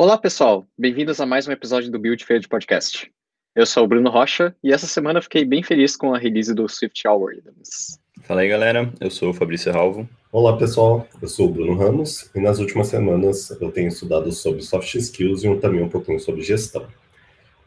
Olá, 0.00 0.16
pessoal. 0.16 0.66
Bem-vindos 0.78 1.20
a 1.20 1.26
mais 1.26 1.46
um 1.46 1.52
episódio 1.52 1.90
do 1.90 1.98
Build 1.98 2.24
Feed 2.24 2.48
Podcast. 2.48 3.12
Eu 3.54 3.66
sou 3.66 3.84
o 3.84 3.86
Bruno 3.86 4.08
Rocha 4.08 4.56
e 4.64 4.72
essa 4.72 4.86
semana 4.86 5.18
eu 5.18 5.22
fiquei 5.22 5.44
bem 5.44 5.62
feliz 5.62 5.94
com 5.94 6.14
a 6.14 6.18
release 6.18 6.54
do 6.54 6.66
Swift 6.66 7.06
Algorithms. 7.06 8.00
Fala 8.22 8.40
aí, 8.40 8.48
galera. 8.48 8.90
Eu 8.98 9.10
sou 9.10 9.28
o 9.28 9.34
Fabrício 9.34 9.70
Ralvo. 9.70 10.08
Olá, 10.32 10.56
pessoal. 10.56 11.06
Eu 11.20 11.28
sou 11.28 11.48
o 11.48 11.52
Bruno 11.52 11.76
Ramos 11.76 12.30
e 12.34 12.40
nas 12.40 12.58
últimas 12.58 12.86
semanas 12.86 13.50
eu 13.60 13.70
tenho 13.70 13.88
estudado 13.88 14.32
sobre 14.32 14.62
soft 14.62 14.94
skills 14.94 15.44
e 15.44 15.54
também 15.56 15.82
um 15.82 15.88
pouquinho 15.90 16.18
sobre 16.18 16.40
gestão. 16.40 16.86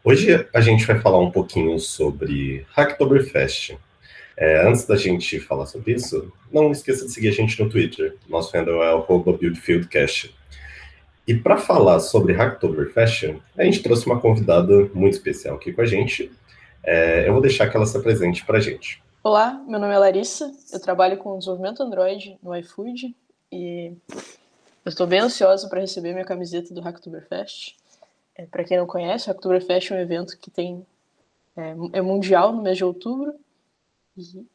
Hoje 0.03 0.47
a 0.51 0.59
gente 0.59 0.87
vai 0.87 0.99
falar 0.99 1.19
um 1.19 1.29
pouquinho 1.29 1.77
sobre 1.77 2.65
Hacktoberfest. 2.75 3.77
É, 4.35 4.67
antes 4.67 4.85
da 4.85 4.95
gente 4.95 5.39
falar 5.39 5.67
sobre 5.67 5.93
isso, 5.93 6.33
não 6.51 6.71
esqueça 6.71 7.05
de 7.05 7.11
seguir 7.11 7.27
a 7.27 7.31
gente 7.31 7.61
no 7.61 7.69
Twitter. 7.69 8.17
Nosso 8.27 8.57
handle 8.57 8.81
é 8.81 8.91
BuildFieldCast. 8.97 10.33
E 11.25 11.33
para 11.33 11.57
falar 11.57 11.99
sobre 12.01 12.33
Hacktoberfest, 12.33 13.39
a 13.57 13.63
gente 13.63 13.81
trouxe 13.81 14.05
uma 14.05 14.19
convidada 14.19 14.89
muito 14.93 15.13
especial 15.13 15.55
aqui 15.55 15.71
com 15.71 15.81
a 15.81 15.85
gente. 15.85 16.29
É, 16.83 17.27
eu 17.27 17.31
vou 17.31 17.41
deixar 17.41 17.69
que 17.69 17.77
ela 17.77 17.85
se 17.85 17.95
apresente 17.95 18.45
para 18.45 18.57
a 18.57 18.61
gente. 18.61 19.01
Olá, 19.23 19.53
meu 19.65 19.79
nome 19.79 19.93
é 19.93 19.97
Larissa, 19.97 20.53
eu 20.73 20.81
trabalho 20.81 21.17
com 21.17 21.37
desenvolvimento 21.37 21.81
Android 21.81 22.37
no 22.43 22.53
iFood 22.57 23.15
e 23.49 23.93
eu 24.83 24.89
estou 24.89 25.07
bem 25.07 25.19
ansiosa 25.19 25.69
para 25.69 25.79
receber 25.79 26.11
minha 26.11 26.25
camiseta 26.25 26.73
do 26.73 26.81
Hacktoberfest. 26.81 27.77
É, 28.35 28.45
para 28.45 28.65
quem 28.65 28.77
não 28.77 28.85
conhece, 28.85 29.29
o 29.29 29.31
Hacktoberfest 29.31 29.91
é 29.91 29.95
um 29.95 29.99
evento 29.99 30.37
que 30.37 30.51
tem 30.51 30.85
é, 31.55 31.73
é 31.93 32.01
mundial 32.01 32.51
no 32.51 32.61
mês 32.61 32.75
de 32.75 32.83
outubro 32.83 33.33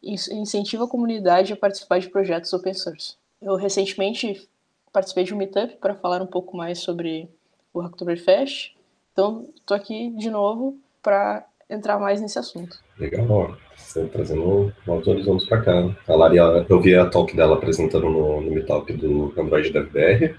e 0.03 0.15
incentiva 0.33 0.85
a 0.85 0.89
comunidade 0.89 1.55
a 1.55 1.57
participar 1.57 1.99
de 1.99 2.11
projetos 2.11 2.53
open 2.53 2.75
source. 2.75 3.17
Eu 3.41 3.57
recentemente 3.57 4.47
participei 4.93 5.25
de 5.25 5.35
um 5.35 5.37
meetup 5.37 5.77
para 5.77 5.95
falar 5.95 6.23
um 6.23 6.27
pouco 6.27 6.57
mais 6.57 6.79
sobre 6.81 7.29
o 7.73 7.81
Hacktoberfest. 7.81 8.77
Então, 9.13 9.49
estou 9.57 9.77
aqui 9.77 10.11
de 10.17 10.31
novo 10.31 10.79
para 11.03 11.47
entrar 11.69 11.99
mais 11.99 12.21
nesse 12.21 12.39
assunto. 12.39 12.79
Legal. 12.99 13.57
Você 13.77 14.05
trazendo 14.07 14.73
novos 14.87 15.07
horizontes 15.07 15.47
para 15.47 15.63
cá. 15.63 15.97
A 16.07 16.15
Lari, 16.15 16.37
eu 16.37 16.81
vi 16.81 16.95
a 16.95 17.07
talk 17.07 17.35
dela 17.37 17.57
apresentando 17.57 18.09
no, 18.09 18.41
no 18.41 18.51
meetup 18.51 18.93
do 18.93 19.33
Android 19.37 19.71
DevBR 19.71 20.35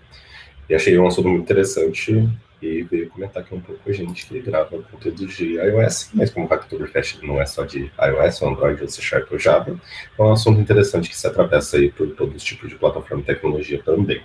e 0.69 0.75
achei 0.75 0.97
um 0.97 1.07
assunto 1.07 1.29
muito 1.29 1.43
interessante 1.43 2.29
e 2.61 2.83
veio 2.83 3.09
comentar 3.09 3.41
aqui 3.41 3.55
um 3.55 3.61
pouco 3.61 3.81
com 3.81 3.89
a 3.89 3.93
gente 3.93 4.25
que 4.25 4.39
grava 4.41 4.81
conteúdo 4.83 5.25
de 5.25 5.55
iOS, 5.55 6.11
mas 6.13 6.29
como 6.29 6.45
o 6.45 6.49
Hacktoberfest 6.49 7.23
não 7.23 7.41
é 7.41 7.45
só 7.45 7.63
de 7.63 7.91
iOS, 7.99 8.41
ou 8.41 8.49
Android, 8.49 8.81
ou 8.81 8.87
C 8.89 9.01
Sharp 9.01 9.31
ou 9.31 9.39
Java, 9.39 9.79
é 10.17 10.21
um 10.21 10.33
assunto 10.33 10.59
interessante 10.59 11.09
que 11.09 11.15
se 11.15 11.25
atravessa 11.25 11.77
aí 11.77 11.89
por 11.89 12.09
todos 12.15 12.35
os 12.35 12.43
tipos 12.43 12.69
de 12.69 12.75
plataforma 12.75 13.23
e 13.23 13.25
tecnologia 13.25 13.81
também. 13.81 14.21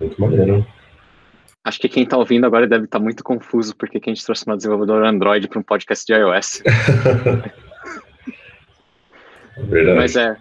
Muito 0.00 0.20
maneiro. 0.20 0.66
Acho 1.64 1.80
que 1.80 1.88
quem 1.88 2.02
está 2.04 2.18
ouvindo 2.18 2.44
agora 2.44 2.66
deve 2.66 2.84
estar 2.84 2.98
tá 2.98 3.02
muito 3.02 3.24
confuso 3.24 3.74
porque 3.76 3.98
que 3.98 4.10
a 4.10 4.14
gente 4.14 4.24
trouxe 4.24 4.46
uma 4.46 4.56
desenvolvedora 4.56 5.08
Android 5.08 5.48
para 5.48 5.58
um 5.58 5.62
podcast 5.62 6.04
de 6.04 6.12
iOS. 6.12 6.62
Verdade. 9.56 9.96
Mas 9.96 10.16
é, 10.16 10.36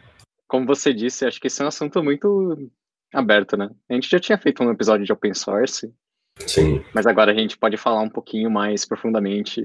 como 0.48 0.66
você 0.66 0.94
disse, 0.94 1.26
acho 1.26 1.40
que 1.40 1.48
esse 1.48 1.62
é 1.62 1.66
um 1.66 1.70
assunto 1.70 2.04
muito 2.04 2.70
aberto, 3.14 3.56
né? 3.56 3.70
A 3.90 3.94
gente 3.94 4.10
já 4.10 4.20
tinha 4.20 4.38
feito 4.38 4.64
um 4.64 4.72
episódio 4.72 5.06
de 5.06 5.14
open 5.14 5.34
source. 5.34 5.94
Sim. 6.40 6.84
Mas 6.94 7.06
agora 7.06 7.32
a 7.32 7.36
gente 7.36 7.58
pode 7.58 7.78
falar 7.78 8.02
um 8.02 8.10
pouquinho 8.10 8.50
mais 8.50 8.86
profundamente 8.86 9.62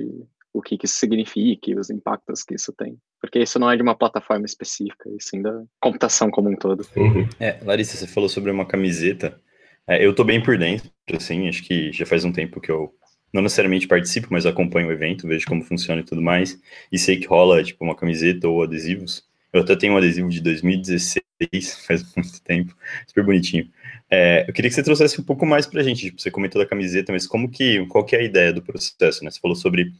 o 0.53 0.63
que, 0.63 0.77
que 0.77 0.87
isso 0.87 0.97
significa 0.97 1.71
e 1.71 1.79
os 1.79 1.91
impactos 1.91 2.43
que 2.43 2.55
isso 2.55 2.73
tem. 2.73 2.99
Porque 3.21 3.39
isso 3.39 3.59
não 3.59 3.71
é 3.71 3.77
de 3.77 3.83
uma 3.83 3.95
plataforma 3.95 4.45
específica, 4.45 5.09
e 5.09 5.21
sim 5.21 5.43
da 5.43 5.63
computação 5.81 6.31
como 6.31 6.51
um 6.51 6.57
todo. 6.57 6.87
Uhum. 6.97 7.29
É, 7.41 7.59
Larissa, 7.65 7.97
você 7.97 8.07
falou 8.07 8.29
sobre 8.29 8.51
uma 8.51 8.67
camiseta. 8.67 9.41
É, 9.89 10.05
eu 10.05 10.15
tô 10.15 10.23
bem 10.23 10.43
por 10.43 10.59
dentro, 10.59 10.91
assim, 11.15 11.49
acho 11.49 11.63
que 11.63 11.91
já 11.93 12.05
faz 12.05 12.23
um 12.23 12.31
tempo 12.31 12.61
que 12.61 12.71
eu 12.71 12.93
não 13.33 13.43
necessariamente 13.43 13.89
participo, 13.89 14.29
mas 14.31 14.45
acompanho 14.45 14.89
o 14.89 14.93
evento, 14.93 15.27
vejo 15.27 15.47
como 15.47 15.65
funciona 15.65 16.03
e 16.03 16.05
tudo 16.05 16.21
mais, 16.21 16.61
e 16.93 16.99
sei 16.99 17.19
que 17.19 17.27
rola, 17.27 17.65
tipo, 17.65 17.83
uma 17.85 17.97
camiseta 17.97 18.47
ou 18.49 18.63
adesivos. 18.63 19.27
Eu 19.51 19.63
até 19.63 19.75
tenho 19.75 19.95
um 19.95 19.97
adesivo 19.97 20.29
de 20.29 20.43
2016, 20.43 21.23
faz 21.87 22.15
muito 22.15 22.43
tempo, 22.43 22.77
super 23.07 23.25
bonitinho. 23.25 23.71
É, 24.11 24.45
eu 24.47 24.53
queria 24.53 24.69
que 24.69 24.75
você 24.75 24.83
trouxesse 24.83 25.19
um 25.21 25.25
pouco 25.25 25.47
mais 25.47 25.67
pra 25.67 25.83
gente, 25.83 26.07
tipo, 26.07 26.21
você 26.21 26.31
comentou 26.31 26.61
da 26.63 26.69
camiseta, 26.69 27.11
mas 27.11 27.27
como 27.27 27.49
que, 27.51 27.87
qual 27.87 28.05
que 28.05 28.15
é 28.15 28.21
a 28.21 28.23
ideia 28.23 28.53
do 28.53 28.63
processo, 28.63 29.25
né? 29.25 29.31
Você 29.31 29.41
falou 29.41 29.57
sobre 29.57 29.93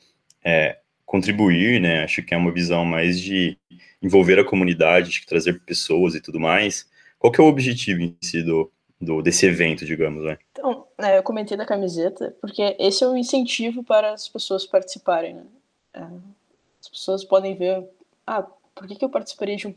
é, 0.45 0.79
contribuir, 1.07 1.81
né? 1.81 2.05
Acho 2.05 2.23
que 2.23 2.35
é 2.35 2.37
uma 2.37 2.53
visão 2.53 2.85
mais 2.85 3.19
de 3.19 3.57
envolver 4.03 4.39
a 4.39 4.45
comunidade, 4.45 5.11
de 5.11 5.27
trazer 5.27 5.61
pessoas 5.61 6.15
e 6.15 6.21
tudo 6.21 6.39
mais. 6.39 6.87
Qual 7.19 7.33
que 7.33 7.41
é 7.41 7.45
o 7.45 7.49
objetivo 7.49 8.01
em 8.01 8.17
si 8.23 8.43
do, 8.43 8.71
do, 9.01 9.23
desse 9.23 9.47
evento, 9.47 9.85
digamos, 9.85 10.25
né? 10.25 10.39
Então, 10.53 10.87
é, 10.99 11.19
eu 11.19 11.23
comentei 11.23 11.57
da 11.57 11.65
camiseta, 11.65 12.37
porque 12.41 12.77
esse 12.79 13.05
é 13.05 13.09
um 13.09 13.17
incentivo 13.17 13.85
para 13.85 14.13
as 14.13 14.29
pessoas 14.29 14.67
participarem, 14.67 15.35
né? 15.35 15.47
É, 15.95 16.03
as 16.81 16.89
pessoas 16.89 17.25
podem 17.25 17.55
ver, 17.55 17.89
ah, 18.27 18.43
por 18.75 18.87
que, 18.87 18.97
que 18.97 19.05
eu 19.05 19.11
participaria 19.11 19.57
de 19.57 19.69
um, 19.69 19.75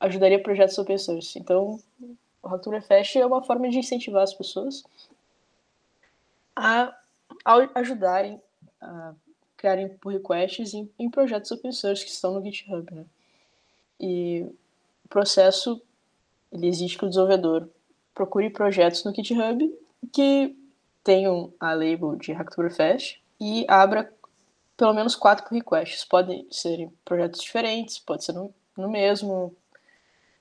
ajudaria 0.00 0.42
projetos 0.42 0.78
open 0.78 0.98
source? 0.98 1.38
Então, 1.38 1.80
o 2.42 2.48
Hacktoberfest 2.48 3.16
é 3.16 3.26
uma 3.26 3.42
forma 3.42 3.68
de 3.68 3.78
incentivar 3.78 4.22
as 4.22 4.34
pessoas 4.34 4.84
a, 6.54 6.96
a 7.44 7.68
ajudarem 7.74 8.40
a 8.80 9.14
criarem 9.56 9.88
pull 9.88 10.12
requests 10.12 10.74
em, 10.74 10.90
em, 10.98 11.10
projetos 11.10 11.50
open 11.50 11.72
source 11.72 12.04
que 12.04 12.10
estão 12.10 12.34
no 12.34 12.44
GitHub, 12.44 12.92
né? 12.94 13.04
E 13.98 14.46
o 15.04 15.08
processo, 15.08 15.80
ele 16.52 16.66
exige 16.66 16.98
que 16.98 17.04
o 17.04 17.08
desenvolvedor 17.08 17.68
procure 18.14 18.48
projetos 18.50 19.04
no 19.04 19.14
GitHub 19.14 19.72
que 20.12 20.56
tenham 21.02 21.52
a 21.60 21.74
label 21.74 22.16
de 22.16 22.32
Hacktoberfest 22.32 23.20
e 23.40 23.66
abra 23.68 24.12
pelo 24.76 24.94
menos 24.94 25.14
quatro 25.14 25.46
pull 25.46 25.58
requests. 25.58 26.04
Podem 26.04 26.46
ser 26.50 26.90
projetos 27.04 27.40
diferentes, 27.40 27.98
pode 27.98 28.24
ser 28.24 28.32
no, 28.32 28.52
no 28.76 28.88
mesmo. 28.88 29.54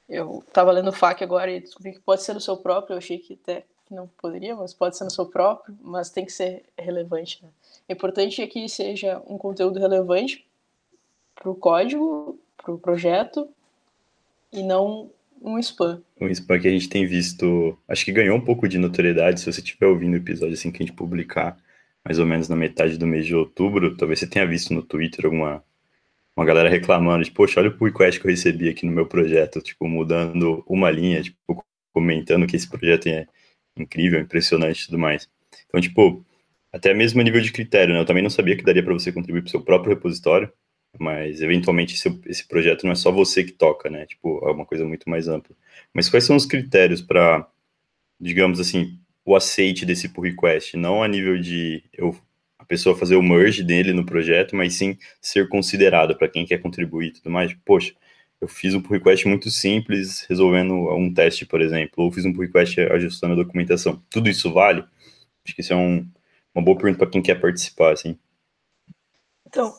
Eu 0.08 0.44
estava 0.48 0.72
lendo 0.72 0.90
o 0.90 0.94
FAQ 0.94 1.24
agora 1.24 1.52
e 1.52 1.60
descobri 1.60 1.94
que 1.94 2.00
pode 2.00 2.24
ser 2.24 2.34
no 2.34 2.42
seu 2.42 2.58
próprio. 2.58 2.94
Eu 2.94 2.98
achei 2.98 3.18
que 3.18 3.34
até 3.34 3.66
não 3.90 4.08
poderia, 4.08 4.56
mas 4.56 4.74
pode 4.74 4.98
ser 4.98 5.04
no 5.04 5.12
seu 5.12 5.26
próprio, 5.26 5.78
mas 5.82 6.10
tem 6.10 6.26
que 6.26 6.32
ser 6.32 6.66
relevante. 6.78 7.44
Né? 7.44 7.50
É 7.88 7.94
importante 7.94 8.42
é 8.42 8.48
que 8.48 8.68
seja 8.68 9.22
um 9.28 9.38
conteúdo 9.38 9.80
relevante 9.80 10.46
para 11.36 11.50
o 11.50 11.56
código, 11.56 12.40
para 12.58 12.74
o 12.74 12.80
projeto, 12.80 13.48
e 14.52 14.64
não 14.64 15.10
um 15.44 15.60
spam. 15.60 16.02
Um 16.20 16.28
spam 16.30 16.60
que 16.60 16.68
a 16.68 16.72
gente 16.72 16.90
tem 16.90 17.06
visto, 17.06 17.78
acho 17.88 18.06
que 18.06 18.12
ganhou 18.12 18.38
um 18.38 18.42
pouco 18.42 18.68
de 18.68 18.78
notoriedade, 18.78 19.42
se 19.42 19.52
você 19.52 19.60
estiver 19.60 19.88
ouvindo 19.88 20.14
o 20.14 20.18
episódio 20.18 20.54
assim 20.54 20.72
que 20.72 20.82
a 20.82 20.86
gente 20.86 20.96
publicar, 20.96 21.58
mais 22.04 22.18
ou 22.18 22.26
menos 22.26 22.48
na 22.48 22.56
metade 22.56 22.98
do 22.98 23.06
mês 23.06 23.26
de 23.26 23.36
outubro, 23.36 23.96
talvez 23.98 24.20
você 24.20 24.28
tenha 24.28 24.48
visto 24.48 24.74
no 24.74 24.82
Twitter 24.82 25.26
alguma 25.26 25.64
uma 26.36 26.46
galera 26.46 26.68
reclamando, 26.68 27.24
tipo, 27.24 27.38
poxa, 27.38 27.60
olha 27.60 27.70
o 27.70 27.86
request 27.86 28.20
que 28.20 28.26
eu 28.26 28.32
recebi 28.32 28.68
aqui 28.68 28.86
no 28.88 28.92
meu 28.92 29.06
projeto, 29.06 29.62
tipo, 29.62 29.88
mudando 29.88 30.64
uma 30.68 30.90
linha, 30.90 31.22
tipo, 31.22 31.64
comentando 31.94 32.48
que 32.48 32.56
esse 32.56 32.68
projeto 32.68 33.08
é 33.08 33.28
incrível, 33.78 34.20
impressionante 34.20 34.82
e 34.82 34.86
tudo 34.88 34.98
mais. 34.98 35.30
Então, 35.68 35.80
tipo, 35.80 36.26
até 36.72 36.92
mesmo 36.94 37.22
a 37.22 37.24
nível 37.24 37.40
de 37.40 37.52
critério, 37.52 37.94
né? 37.94 38.00
Eu 38.00 38.06
também 38.06 38.24
não 38.24 38.32
sabia 38.32 38.58
que 38.58 38.64
daria 38.64 38.84
para 38.84 38.94
você 38.94 39.12
contribuir 39.12 39.42
para 39.42 39.50
o 39.50 39.52
seu 39.52 39.62
próprio 39.62 39.94
repositório, 39.94 40.52
mas 41.00 41.42
eventualmente 41.42 41.96
esse, 41.96 42.20
esse 42.28 42.48
projeto 42.48 42.84
não 42.84 42.92
é 42.92 42.96
só 42.96 43.12
você 43.12 43.44
que 43.44 43.52
toca, 43.52 43.90
né? 43.90 44.06
Tipo, 44.06 44.40
é 44.48 44.52
uma 44.52 44.66
coisa 44.66 44.86
muito 44.86 45.10
mais 45.10 45.28
ampla. 45.28 45.56
Mas 45.94 46.10
quais 46.10 46.24
são 46.24 46.36
os 46.36 46.46
critérios 46.46 47.02
para, 47.02 47.48
digamos 48.20 48.60
assim, 48.60 49.00
o 49.26 49.36
aceite 49.36 49.86
desse 49.86 50.10
pull 50.10 50.24
request? 50.24 50.78
Não 50.78 51.02
a 51.04 51.08
nível 51.08 51.40
de 51.40 51.84
eu, 51.94 52.16
a 52.60 52.66
pessoa 52.66 52.96
fazer 52.96 53.16
o 53.16 53.24
merge 53.24 53.64
dele 53.64 53.94
no 53.94 54.06
projeto, 54.06 54.56
mas 54.56 54.76
sim 54.76 54.98
ser 55.22 55.50
considerado 55.50 56.16
para 56.16 56.30
quem 56.30 56.46
quer 56.46 56.60
contribuir 56.60 57.08
e 57.08 57.14
tudo 57.14 57.30
mais. 57.32 57.54
Poxa, 57.66 57.94
eu 58.40 58.48
fiz 58.48 58.74
um 58.76 58.82
pull 58.82 58.98
request 58.98 59.28
muito 59.28 59.50
simples, 59.50 60.26
resolvendo 60.30 60.74
um 60.96 61.12
teste, 61.14 61.46
por 61.46 61.62
exemplo, 61.62 62.04
ou 62.04 62.12
fiz 62.12 62.26
um 62.26 62.34
pull 62.34 62.44
request 62.44 62.80
ajustando 62.82 63.34
a 63.34 63.38
documentação. 63.38 64.02
Tudo 64.10 64.30
isso 64.30 64.52
vale? 64.54 64.84
Acho 65.46 65.56
que 65.56 65.62
isso 65.62 65.74
é 65.74 65.76
um, 65.76 66.08
uma 66.54 66.64
boa 66.64 66.78
pergunta 66.78 67.00
para 67.00 67.10
quem 67.10 67.22
quer 67.22 67.40
participar, 67.40 67.94
assim. 67.94 68.18
Então, 69.48 69.74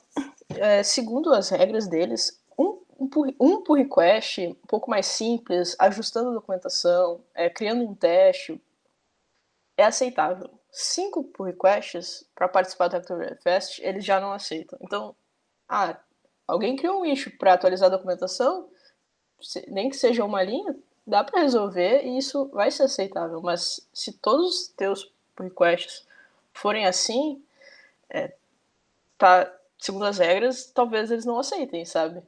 é, 0.50 0.82
segundo 0.82 1.32
as 1.32 1.49
regras 1.49 1.87
deles, 1.87 2.41
um, 2.58 2.81
um, 2.99 3.08
pull, 3.08 3.35
um 3.41 3.62
pull 3.62 3.76
request 3.76 4.46
um 4.46 4.67
pouco 4.67 4.91
mais 4.91 5.06
simples, 5.06 5.76
ajustando 5.79 6.31
a 6.31 6.35
documentação, 6.35 7.23
é, 7.35 7.49
criando 7.49 7.85
um 7.85 7.94
teste, 7.94 8.61
é 9.76 9.85
aceitável. 9.85 10.50
Cinco 10.70 11.25
pull 11.25 11.46
requests 11.46 12.29
para 12.35 12.49
participar 12.49 12.88
do 12.88 12.96
Hacktoberfest, 12.96 13.81
eles 13.81 14.05
já 14.05 14.20
não 14.20 14.32
aceitam. 14.32 14.79
Então, 14.82 15.14
ah, 15.69 15.99
alguém 16.46 16.76
criou 16.76 17.00
um 17.00 17.05
issue 17.05 17.31
para 17.31 17.55
atualizar 17.55 17.87
a 17.87 17.96
documentação, 17.96 18.69
nem 19.69 19.88
que 19.88 19.96
seja 19.96 20.25
uma 20.25 20.43
linha, 20.43 20.76
dá 21.06 21.23
para 21.23 21.41
resolver 21.41 22.02
e 22.05 22.19
isso 22.19 22.46
vai 22.49 22.70
ser 22.70 22.85
aceitável. 22.85 23.41
Mas 23.43 23.87
se 23.93 24.12
todos 24.12 24.46
os 24.46 24.69
teus 24.69 25.12
requests 25.38 26.06
forem 26.52 26.87
assim, 26.87 27.43
é, 28.08 28.32
tá, 29.19 29.52
segundo 29.79 30.05
as 30.05 30.19
regras, 30.19 30.71
talvez 30.73 31.11
eles 31.11 31.25
não 31.25 31.38
aceitem, 31.38 31.85
sabe? 31.85 32.23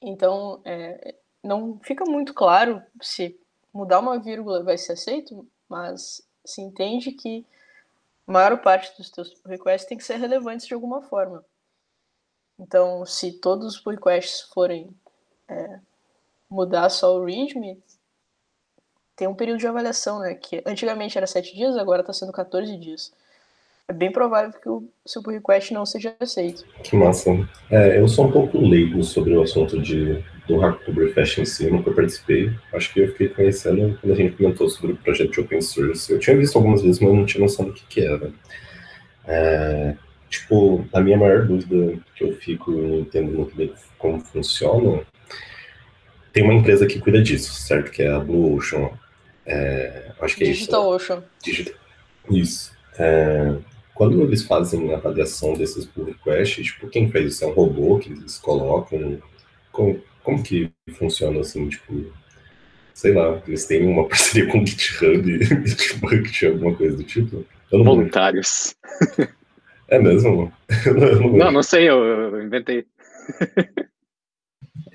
Então, 0.00 0.60
é, 0.64 1.14
não 1.42 1.78
fica 1.82 2.04
muito 2.04 2.34
claro 2.34 2.82
se 3.00 3.38
mudar 3.72 4.00
uma 4.00 4.18
vírgula 4.18 4.62
vai 4.62 4.78
ser 4.78 4.92
aceito, 4.92 5.46
mas 5.68 6.26
se 6.44 6.60
entende 6.60 7.12
que 7.12 7.44
a 8.26 8.32
maior 8.32 8.60
parte 8.62 8.96
dos 8.96 9.10
teus 9.10 9.32
pull 9.34 9.50
requests 9.50 9.88
tem 9.88 9.96
que 9.98 10.04
ser 10.04 10.16
relevantes 10.16 10.66
de 10.66 10.74
alguma 10.74 11.02
forma. 11.02 11.44
Então, 12.58 13.04
se 13.04 13.32
todos 13.32 13.66
os 13.74 13.80
pull 13.80 13.92
requests 13.92 14.42
forem 14.52 14.90
é, 15.48 15.80
mudar 16.48 16.88
só 16.88 17.16
o 17.16 17.24
readme, 17.24 17.82
tem 19.14 19.28
um 19.28 19.34
período 19.34 19.58
de 19.58 19.66
avaliação, 19.66 20.20
né? 20.20 20.34
Que 20.34 20.62
antigamente 20.66 21.16
era 21.16 21.26
7 21.26 21.54
dias, 21.54 21.76
agora 21.76 22.02
está 22.02 22.12
sendo 22.12 22.32
14 22.32 22.76
dias. 22.76 23.12
É 23.88 23.92
bem 23.92 24.10
provável 24.10 24.52
que 24.60 24.68
o 24.68 24.88
seu 25.06 25.22
pull 25.22 25.34
request 25.34 25.72
não 25.72 25.86
seja 25.86 26.16
aceito. 26.18 26.64
Que 26.82 26.96
massa. 26.96 27.30
É, 27.70 28.00
eu 28.00 28.08
sou 28.08 28.26
um 28.26 28.32
pouco 28.32 28.58
leigo 28.58 29.00
sobre 29.04 29.36
o 29.36 29.42
assunto 29.42 29.80
de, 29.80 30.24
do 30.48 30.58
Hacktoberfest 30.58 31.38
em 31.38 31.44
si, 31.44 31.66
eu 31.66 31.72
nunca 31.72 31.92
participei. 31.92 32.52
Acho 32.72 32.92
que 32.92 33.00
eu 33.00 33.08
fiquei 33.12 33.28
conhecendo 33.28 33.96
quando 34.00 34.12
a 34.12 34.16
gente 34.16 34.36
comentou 34.36 34.68
sobre 34.68 34.92
o 34.92 34.96
projeto 34.96 35.30
de 35.30 35.40
open 35.40 35.60
source. 35.60 36.12
Eu 36.12 36.18
tinha 36.18 36.36
visto 36.36 36.56
algumas 36.56 36.82
vezes, 36.82 36.98
mas 36.98 37.14
não 37.14 37.24
tinha 37.24 37.42
noção 37.42 37.66
do 37.66 37.72
que, 37.72 37.86
que 37.86 38.00
era. 38.00 38.32
É, 39.24 39.94
tipo, 40.28 40.84
a 40.92 41.00
minha 41.00 41.16
maior 41.16 41.46
dúvida 41.46 41.96
que 42.16 42.24
eu 42.24 42.32
fico 42.32 42.72
entendendo 42.72 43.72
como 43.98 44.18
funciona, 44.18 45.02
tem 46.32 46.42
uma 46.42 46.54
empresa 46.54 46.88
que 46.88 46.98
cuida 46.98 47.22
disso, 47.22 47.52
certo? 47.54 47.92
Que 47.92 48.02
é 48.02 48.10
a 48.10 48.18
Blue 48.18 48.56
Ocean. 48.56 48.90
É, 49.46 50.10
acho 50.20 50.34
que 50.36 50.42
é 50.42 50.46
Digital 50.48 50.96
isso. 50.96 51.12
Ocean. 51.12 51.24
Digital. 51.40 51.74
Isso. 52.28 52.72
É, 52.98 53.54
quando 53.96 54.22
eles 54.22 54.44
fazem 54.44 54.92
a 54.92 54.98
avaliação 54.98 55.54
desses 55.54 55.86
pull 55.86 56.04
requests, 56.04 56.66
tipo, 56.66 56.86
quem 56.88 57.10
fez 57.10 57.34
isso? 57.34 57.44
É 57.44 57.48
um 57.48 57.52
robô 57.52 57.98
que 57.98 58.12
eles 58.12 58.36
colocam? 58.38 59.18
Como, 59.72 60.02
como 60.22 60.42
que 60.42 60.70
funciona 60.92 61.40
assim, 61.40 61.66
tipo, 61.68 62.12
sei 62.92 63.14
lá, 63.14 63.42
eles 63.48 63.64
têm 63.64 63.86
uma 63.86 64.04
parceria 64.08 64.52
com 64.52 64.62
o 64.62 64.66
GitHub, 64.66 65.42
GitHub, 66.24 66.52
alguma 66.52 66.76
coisa 66.76 66.94
do 66.94 67.04
tipo? 67.04 67.44
Não 67.72 67.82
Voluntários. 67.82 68.74
É 69.88 70.00
mesmo? 70.00 70.52
não, 71.38 71.52
não 71.52 71.62
sei, 71.62 71.88
eu, 71.88 72.02
eu 72.02 72.42
inventei. 72.42 72.84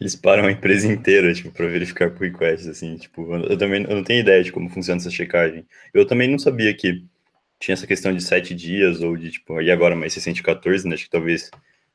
Eles 0.02 0.18
param 0.18 0.46
a 0.46 0.52
empresa 0.52 0.86
inteira, 0.86 1.34
tipo, 1.34 1.50
para 1.50 1.66
verificar 1.66 2.10
pull 2.10 2.28
requests, 2.28 2.68
assim, 2.68 2.98
tipo, 2.98 3.34
eu 3.36 3.58
também 3.58 3.84
eu 3.84 3.96
não 3.96 4.04
tenho 4.04 4.20
ideia 4.20 4.44
de 4.44 4.52
como 4.52 4.70
funciona 4.70 5.00
essa 5.00 5.10
checagem. 5.10 5.66
Eu 5.94 6.06
também 6.06 6.30
não 6.30 6.38
sabia 6.38 6.74
que 6.74 7.06
tinha 7.62 7.74
essa 7.74 7.88
questão 7.88 8.12
de 8.12 8.22
sete 8.24 8.56
dias, 8.56 9.02
ou 9.02 9.16
de, 9.16 9.32
tipo, 9.32 9.62
e 9.62 9.72
agora 9.72 9.96
mais 9.96 10.14
614, 10.14 10.88
né, 10.88 10.96
acho 10.96 11.06
que 11.06 11.12
talvez 11.12 11.52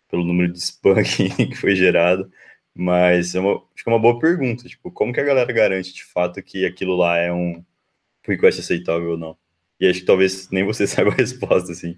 pelo 0.08 0.24
número 0.24 0.52
de 0.52 0.60
spam 0.60 1.02
que 1.02 1.56
foi 1.56 1.74
gerado, 1.74 2.30
mas 2.72 3.34
é 3.34 3.40
uma, 3.40 3.54
acho 3.74 3.82
que 3.82 3.90
é 3.90 3.92
uma 3.92 3.98
boa 3.98 4.18
pergunta, 4.18 4.68
tipo, 4.68 4.90
como 4.92 5.12
que 5.12 5.20
a 5.20 5.24
galera 5.24 5.52
garante, 5.52 5.92
de 5.92 6.04
fato, 6.04 6.40
que 6.40 6.64
aquilo 6.64 6.94
lá 6.96 7.18
é 7.18 7.32
um 7.32 7.64
request 8.24 8.60
aceitável 8.60 9.10
ou 9.10 9.18
não? 9.18 9.36
E 9.80 9.88
acho 9.88 10.00
que 10.00 10.06
talvez 10.06 10.48
nem 10.50 10.64
você 10.64 10.86
saiba 10.88 11.10
a 11.10 11.14
resposta, 11.14 11.72
assim. 11.72 11.96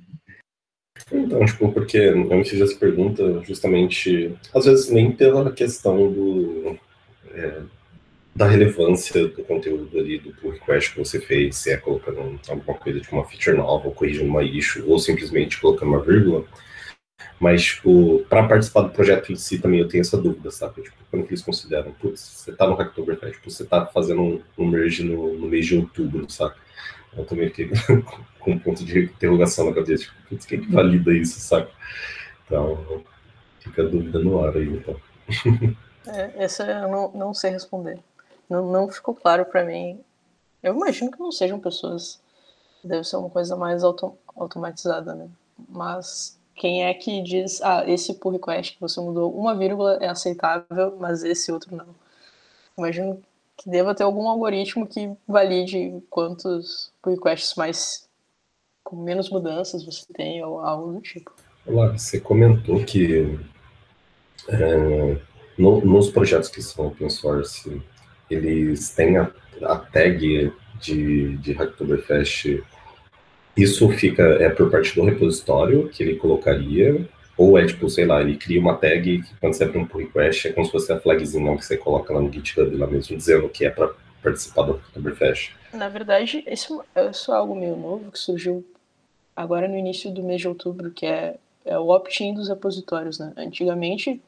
Então, 1.12 1.44
tipo, 1.44 1.70
porque 1.70 1.98
eu 1.98 2.16
me 2.16 2.44
fiz 2.44 2.60
essa 2.60 2.76
pergunta 2.76 3.42
justamente, 3.44 4.34
às 4.54 4.64
vezes 4.64 4.90
nem 4.90 5.12
pela 5.12 5.52
questão 5.52 6.10
do, 6.10 6.78
é, 7.32 7.62
da 8.38 8.46
relevância 8.46 9.26
do 9.26 9.42
conteúdo 9.42 9.98
ali 9.98 10.16
do 10.20 10.32
pull 10.34 10.52
request 10.52 10.92
que 10.92 10.98
você 11.00 11.20
fez, 11.20 11.56
se 11.56 11.72
é 11.72 11.76
colocando 11.76 12.38
alguma 12.48 12.78
coisa, 12.78 13.00
tipo 13.00 13.16
uma 13.16 13.24
feature 13.24 13.56
nova, 13.56 13.88
ou 13.88 13.92
corrigindo 13.92 14.30
uma 14.30 14.44
issue, 14.44 14.84
ou 14.86 14.96
simplesmente 14.96 15.60
colocando 15.60 15.88
uma 15.88 16.00
vírgula, 16.00 16.44
mas, 17.40 17.64
tipo, 17.64 18.24
para 18.28 18.46
participar 18.46 18.82
do 18.82 18.90
projeto 18.90 19.32
em 19.32 19.36
si 19.36 19.58
também 19.58 19.80
eu 19.80 19.88
tenho 19.88 20.02
essa 20.02 20.16
dúvida, 20.16 20.52
sabe? 20.52 20.82
Tipo, 20.82 20.96
quando 21.10 21.26
eles 21.26 21.42
consideram, 21.42 21.90
putz, 21.92 22.20
você 22.20 22.52
tá 22.52 22.68
no 22.68 22.76
Hacktoberfest, 22.76 23.34
tipo, 23.34 23.50
você 23.50 23.64
tá 23.64 23.86
fazendo 23.86 24.22
um, 24.22 24.42
um 24.56 24.68
merge 24.68 25.02
no, 25.02 25.34
no 25.36 25.48
mês 25.48 25.66
de 25.66 25.76
outubro, 25.76 26.30
sabe? 26.30 26.54
Eu 27.16 27.24
também 27.24 27.48
fiquei 27.48 27.70
com 28.38 28.52
um 28.52 28.58
ponto 28.60 28.84
de 28.84 29.00
interrogação 29.00 29.66
na 29.66 29.74
cabeça, 29.74 30.04
tipo, 30.04 30.14
putz, 30.28 30.46
quem 30.46 30.60
que 30.60 30.70
valida 30.70 31.12
isso, 31.12 31.40
sabe? 31.40 31.66
Então, 32.46 33.02
fica 33.58 33.82
a 33.82 33.86
dúvida 33.86 34.20
no 34.20 34.44
ar 34.44 34.56
aí, 34.56 34.68
então. 34.68 34.96
É, 36.06 36.44
essa 36.44 36.62
eu 36.64 36.88
não, 36.88 37.12
não 37.12 37.34
sei 37.34 37.50
responder. 37.50 37.98
Não, 38.48 38.70
não 38.70 38.88
ficou 38.88 39.14
claro 39.14 39.44
para 39.44 39.64
mim. 39.64 40.00
Eu 40.62 40.74
imagino 40.74 41.10
que 41.10 41.20
não 41.20 41.30
sejam 41.30 41.60
pessoas. 41.60 42.20
Deve 42.82 43.04
ser 43.04 43.16
uma 43.16 43.30
coisa 43.30 43.56
mais 43.56 43.84
auto, 43.84 44.16
automatizada, 44.36 45.14
né? 45.14 45.28
Mas 45.68 46.38
quem 46.54 46.84
é 46.84 46.94
que 46.94 47.22
diz, 47.22 47.60
ah, 47.62 47.84
esse 47.86 48.14
pull 48.14 48.32
request 48.32 48.74
que 48.74 48.80
você 48.80 49.00
mudou 49.00 49.32
uma 49.32 49.56
vírgula 49.56 49.98
é 50.00 50.08
aceitável, 50.08 50.96
mas 50.98 51.22
esse 51.22 51.52
outro 51.52 51.74
não? 51.74 51.86
Imagino 52.76 53.22
que 53.56 53.68
deva 53.68 53.94
ter 53.94 54.04
algum 54.04 54.28
algoritmo 54.28 54.86
que 54.86 55.10
valide 55.26 56.02
quantos 56.08 56.92
pull 57.02 57.14
requests 57.14 57.54
mais 57.54 58.08
com 58.84 58.96
menos 58.96 59.28
mudanças 59.28 59.84
você 59.84 60.06
tem 60.12 60.42
ou 60.42 60.60
algo 60.60 60.92
do 60.92 61.00
tipo. 61.00 61.32
Olá, 61.66 61.92
você 61.92 62.18
comentou 62.18 62.82
que 62.84 63.38
é, 64.48 65.20
no, 65.58 65.84
nos 65.84 66.08
projetos 66.10 66.48
que 66.48 66.62
são 66.62 66.86
open 66.86 67.10
source, 67.10 67.82
eles 68.30 68.90
têm 68.90 69.16
a, 69.16 69.30
a 69.62 69.76
tag 69.76 70.52
de, 70.80 71.36
de 71.36 71.52
Hacktoberfest. 71.52 72.62
Isso 73.56 73.88
fica 73.90 74.22
é 74.22 74.48
por 74.48 74.70
parte 74.70 74.94
do 74.94 75.04
repositório 75.04 75.88
que 75.88 76.02
ele 76.02 76.16
colocaria, 76.16 77.08
ou 77.36 77.58
é 77.58 77.66
tipo, 77.66 77.88
sei 77.88 78.06
lá, 78.06 78.20
ele 78.20 78.36
cria 78.36 78.60
uma 78.60 78.76
tag 78.76 79.22
que 79.22 79.34
quando 79.40 79.54
você 79.54 79.64
abre 79.64 79.78
um 79.78 79.86
pull 79.86 80.00
request 80.00 80.48
é 80.48 80.52
como 80.52 80.66
se 80.66 80.72
fosse 80.72 80.92
a 80.92 81.00
flagzinha 81.00 81.56
que 81.56 81.64
você 81.64 81.76
coloca 81.76 82.12
lá 82.12 82.20
no 82.20 82.32
GitHub 82.32 82.74
lá 82.76 82.86
mesmo, 82.86 83.16
dizendo 83.16 83.48
que 83.48 83.64
é 83.64 83.70
para 83.70 83.92
participar 84.22 84.62
do 84.62 84.72
Hacktoberfest. 84.72 85.52
Na 85.72 85.88
verdade, 85.88 86.44
isso, 86.46 86.82
isso 87.10 87.32
é 87.32 87.36
algo 87.36 87.54
meio 87.54 87.76
novo 87.76 88.10
que 88.10 88.18
surgiu 88.18 88.64
agora 89.36 89.68
no 89.68 89.76
início 89.76 90.10
do 90.10 90.22
mês 90.22 90.40
de 90.40 90.48
outubro, 90.48 90.90
que 90.90 91.06
é, 91.06 91.36
é 91.64 91.78
o 91.78 91.88
opt-in 91.88 92.34
dos 92.34 92.48
repositórios, 92.48 93.18
né? 93.18 93.32
Antigamente 93.36 94.20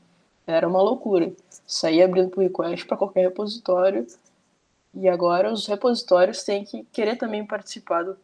era 0.50 0.68
uma 0.68 0.82
loucura. 0.82 1.32
Saía 1.66 2.04
abrindo 2.04 2.30
pull 2.30 2.44
request 2.44 2.86
para 2.86 2.96
qualquer 2.96 3.22
repositório 3.22 4.06
e 4.94 5.08
agora 5.08 5.52
os 5.52 5.66
repositórios 5.66 6.42
têm 6.42 6.64
que 6.64 6.84
querer 6.92 7.16
também 7.16 7.46
participar 7.46 8.04
do, 8.04 8.16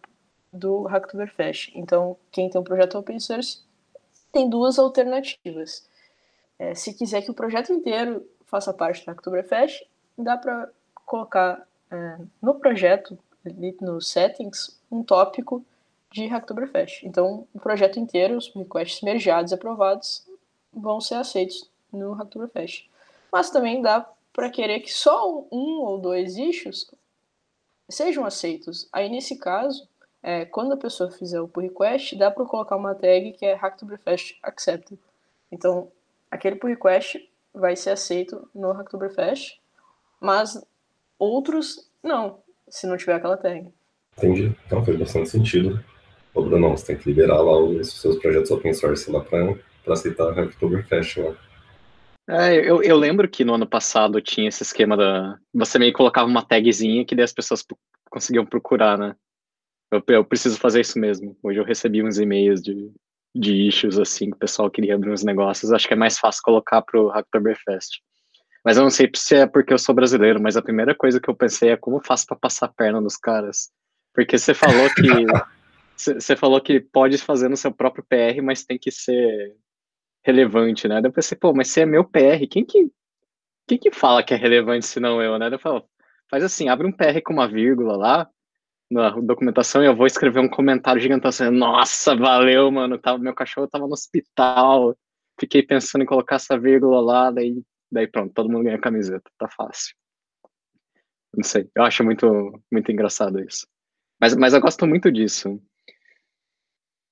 do 0.52 0.82
Hacktoberfest. 0.82 1.72
Então, 1.74 2.16
quem 2.32 2.50
tem 2.50 2.60
um 2.60 2.64
projeto 2.64 2.98
open 2.98 3.20
source 3.20 3.60
tem 4.32 4.48
duas 4.48 4.78
alternativas. 4.78 5.88
É, 6.58 6.74
se 6.74 6.92
quiser 6.92 7.22
que 7.22 7.30
o 7.30 7.34
projeto 7.34 7.72
inteiro 7.72 8.26
faça 8.46 8.72
parte 8.72 9.04
do 9.04 9.10
Hacktoberfest, 9.10 9.86
dá 10.18 10.36
para 10.36 10.70
colocar 11.04 11.66
é, 11.90 12.18
no 12.42 12.54
projeto, 12.54 13.18
no 13.80 14.00
settings, 14.00 14.80
um 14.90 15.02
tópico 15.02 15.64
de 16.10 16.26
Hacktoberfest. 16.26 17.04
Então, 17.04 17.46
o 17.54 17.60
projeto 17.60 17.98
inteiro, 17.98 18.36
os 18.36 18.52
requests 18.54 19.02
mergeados 19.02 19.52
e 19.52 19.54
aprovados, 19.54 20.26
vão 20.72 21.00
ser 21.00 21.14
aceitos 21.14 21.70
no 21.96 22.12
Hacktoberfest. 22.12 22.88
Mas 23.32 23.50
também 23.50 23.82
dá 23.82 24.08
para 24.32 24.50
querer 24.50 24.80
que 24.80 24.92
só 24.92 25.46
um 25.50 25.80
ou 25.80 25.98
dois 25.98 26.36
issues 26.36 26.90
sejam 27.88 28.24
aceitos. 28.24 28.88
Aí, 28.92 29.08
nesse 29.08 29.36
caso, 29.38 29.88
é, 30.22 30.44
quando 30.44 30.72
a 30.72 30.76
pessoa 30.76 31.10
fizer 31.10 31.40
o 31.40 31.48
pull 31.48 31.62
request, 31.62 32.16
dá 32.16 32.30
para 32.30 32.44
colocar 32.44 32.76
uma 32.76 32.94
tag 32.94 33.32
que 33.32 33.46
é 33.46 33.54
Hacktoberfest 33.54 34.38
Accepted. 34.42 34.98
Então, 35.50 35.90
aquele 36.30 36.56
pull 36.56 36.70
request 36.70 37.28
vai 37.54 37.74
ser 37.76 37.90
aceito 37.90 38.48
no 38.54 38.72
Hacktoberfest, 38.72 39.58
mas 40.20 40.62
outros 41.18 41.90
não, 42.02 42.40
se 42.68 42.86
não 42.86 42.96
tiver 42.96 43.14
aquela 43.14 43.36
tag. 43.36 43.72
Entendi. 44.18 44.54
Então 44.66 44.84
faz 44.84 44.98
bastante 44.98 45.30
sentido. 45.30 45.82
Ô, 46.34 46.42
Bruno, 46.42 46.70
você 46.70 46.86
tem 46.86 46.96
que 46.98 47.08
liberar 47.08 47.40
lá 47.40 47.58
os 47.58 48.00
seus 48.00 48.16
projetos 48.16 48.50
open 48.50 48.74
source 48.74 49.10
lá 49.10 49.20
para 49.22 49.56
aceitar 49.88 50.28
a 50.28 50.32
Hacktoberfest 50.32 51.18
lá. 51.18 51.34
É, 52.28 52.56
eu, 52.56 52.82
eu 52.82 52.96
lembro 52.96 53.28
que 53.28 53.44
no 53.44 53.54
ano 53.54 53.66
passado 53.66 54.20
tinha 54.20 54.48
esse 54.48 54.62
esquema 54.62 54.96
da. 54.96 55.38
Você 55.54 55.78
meio 55.78 55.92
que 55.92 55.96
colocava 55.96 56.28
uma 56.28 56.44
tagzinha 56.44 57.04
que 57.04 57.14
daí 57.14 57.24
as 57.24 57.32
pessoas 57.32 57.64
conseguiam 58.10 58.44
procurar, 58.44 58.98
né? 58.98 59.14
Eu, 59.92 60.02
eu 60.08 60.24
preciso 60.24 60.58
fazer 60.58 60.80
isso 60.80 60.98
mesmo. 60.98 61.36
Hoje 61.42 61.60
eu 61.60 61.64
recebi 61.64 62.02
uns 62.02 62.18
e-mails 62.18 62.60
de, 62.60 62.90
de 63.34 63.68
issues, 63.68 63.98
assim, 63.98 64.30
que 64.30 64.36
o 64.36 64.40
pessoal 64.40 64.70
queria 64.70 64.96
abrir 64.96 65.10
uns 65.10 65.22
negócios. 65.22 65.72
Acho 65.72 65.86
que 65.86 65.94
é 65.94 65.96
mais 65.96 66.18
fácil 66.18 66.42
colocar 66.42 66.82
pro 66.82 67.08
Hacktoberfest. 67.08 68.00
Mas 68.64 68.76
eu 68.76 68.82
não 68.82 68.90
sei 68.90 69.08
se 69.14 69.36
é 69.36 69.46
porque 69.46 69.72
eu 69.72 69.78
sou 69.78 69.94
brasileiro, 69.94 70.42
mas 70.42 70.56
a 70.56 70.62
primeira 70.62 70.94
coisa 70.94 71.20
que 71.20 71.30
eu 71.30 71.36
pensei 71.36 71.70
é 71.70 71.76
como 71.76 71.98
eu 71.98 72.04
faço 72.04 72.26
para 72.26 72.36
passar 72.36 72.66
a 72.66 72.72
perna 72.72 73.00
nos 73.00 73.16
caras. 73.16 73.70
Porque 74.12 74.36
você 74.36 74.52
falou 74.52 74.92
que 74.92 75.02
Você 75.96 76.36
falou 76.36 76.60
que 76.60 76.78
pode 76.78 77.16
fazer 77.16 77.48
no 77.48 77.56
seu 77.56 77.72
próprio 77.72 78.04
PR, 78.04 78.42
mas 78.42 78.64
tem 78.64 78.78
que 78.78 78.90
ser 78.90 79.56
relevante, 80.26 80.88
né? 80.88 81.00
Daí 81.00 81.08
eu 81.08 81.12
pensei, 81.12 81.38
pô, 81.38 81.54
mas 81.54 81.68
se 81.68 81.80
é 81.80 81.86
meu 81.86 82.04
PR, 82.04 82.46
quem 82.50 82.64
que, 82.64 82.90
quem 83.66 83.78
que 83.78 83.92
fala 83.92 84.24
que 84.24 84.34
é 84.34 84.36
relevante 84.36 84.84
se 84.84 84.98
não 84.98 85.22
eu, 85.22 85.38
né? 85.38 85.48
Daí 85.48 85.54
eu 85.54 85.60
falo, 85.62 85.88
faz 86.28 86.42
assim, 86.42 86.68
abre 86.68 86.86
um 86.86 86.92
PR 86.92 87.22
com 87.24 87.32
uma 87.32 87.46
vírgula 87.46 87.96
lá 87.96 88.28
na 88.90 89.10
documentação 89.10 89.82
e 89.82 89.86
eu 89.86 89.94
vou 89.94 90.06
escrever 90.06 90.40
um 90.40 90.48
comentário 90.48 91.00
gigantesco 91.00 91.44
assim, 91.44 91.56
nossa, 91.56 92.16
valeu, 92.16 92.70
mano, 92.72 92.98
tava, 92.98 93.18
meu 93.18 93.34
cachorro 93.34 93.68
tava 93.68 93.86
no 93.86 93.92
hospital, 93.92 94.96
fiquei 95.38 95.62
pensando 95.62 96.02
em 96.02 96.06
colocar 96.06 96.36
essa 96.36 96.58
vírgula 96.58 97.00
lá, 97.00 97.30
daí, 97.30 97.62
daí 97.90 98.08
pronto, 98.08 98.32
todo 98.34 98.50
mundo 98.50 98.64
ganha 98.64 98.80
camiseta, 98.80 99.30
tá 99.38 99.48
fácil. 99.48 99.94
Não 101.34 101.44
sei, 101.44 101.70
eu 101.74 101.84
acho 101.84 102.02
muito, 102.02 102.26
muito 102.72 102.90
engraçado 102.90 103.40
isso. 103.40 103.66
Mas, 104.20 104.34
mas 104.34 104.54
eu 104.54 104.60
gosto 104.60 104.86
muito 104.86 105.12
disso. 105.12 105.60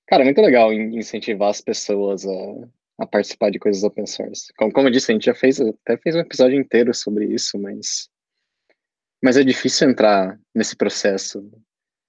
Cara, 0.06 0.22
é 0.22 0.24
muito 0.24 0.40
legal 0.40 0.72
incentivar 0.72 1.50
as 1.50 1.60
pessoas 1.60 2.24
a, 2.26 2.30
a 2.98 3.06
participar 3.06 3.50
de 3.50 3.58
coisas 3.58 3.82
open 3.82 4.06
source. 4.06 4.52
Como, 4.56 4.72
como 4.72 4.88
eu 4.88 4.92
disse, 4.92 5.10
a 5.10 5.14
gente 5.14 5.26
já 5.26 5.34
fez, 5.34 5.60
até 5.60 5.96
fez 5.96 6.14
um 6.14 6.20
episódio 6.20 6.58
inteiro 6.58 6.94
sobre 6.94 7.26
isso, 7.26 7.58
mas, 7.58 8.08
mas 9.22 9.36
é 9.36 9.42
difícil 9.42 9.90
entrar 9.90 10.38
nesse 10.54 10.76
processo. 10.76 11.50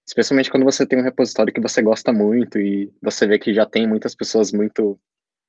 Especialmente 0.07 0.51
quando 0.51 0.63
você 0.63 0.85
tem 0.85 0.99
um 0.99 1.03
repositório 1.03 1.53
que 1.53 1.61
você 1.61 1.81
gosta 1.81 2.13
muito 2.13 2.59
e 2.59 2.93
você 3.01 3.25
vê 3.25 3.39
que 3.39 3.53
já 3.53 3.65
tem 3.65 3.87
muitas 3.87 4.13
pessoas 4.13 4.51
muito 4.51 4.99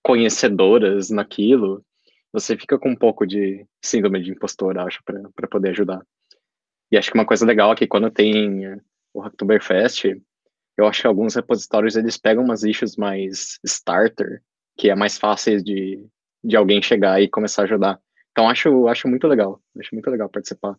conhecedoras 0.02 1.10
naquilo, 1.10 1.84
você 2.32 2.56
fica 2.56 2.78
com 2.78 2.90
um 2.90 2.96
pouco 2.96 3.26
de 3.26 3.66
síndrome 3.82 4.22
de 4.22 4.30
impostor, 4.30 4.78
acho, 4.78 5.02
para 5.04 5.48
poder 5.48 5.70
ajudar. 5.70 6.00
E 6.90 6.96
acho 6.96 7.10
que 7.10 7.18
uma 7.18 7.26
coisa 7.26 7.44
legal 7.44 7.72
é 7.72 7.76
que 7.76 7.86
quando 7.86 8.10
tem 8.10 8.80
o 9.12 9.20
Hacktoberfest, 9.20 10.04
eu 10.76 10.86
acho 10.86 11.00
que 11.00 11.06
alguns 11.06 11.34
repositórios 11.34 11.96
eles 11.96 12.16
pegam 12.16 12.44
umas 12.44 12.62
issues 12.62 12.96
mais 12.96 13.58
starter, 13.64 14.42
que 14.76 14.90
é 14.90 14.94
mais 14.94 15.18
fácil 15.18 15.62
de, 15.62 16.06
de 16.44 16.56
alguém 16.56 16.82
chegar 16.82 17.20
e 17.20 17.28
começar 17.28 17.62
a 17.62 17.64
ajudar. 17.64 18.00
Então 18.30 18.48
acho, 18.48 18.86
acho 18.88 19.08
muito 19.08 19.26
legal, 19.26 19.60
acho 19.78 19.94
muito 19.94 20.10
legal 20.10 20.28
participar. 20.28 20.76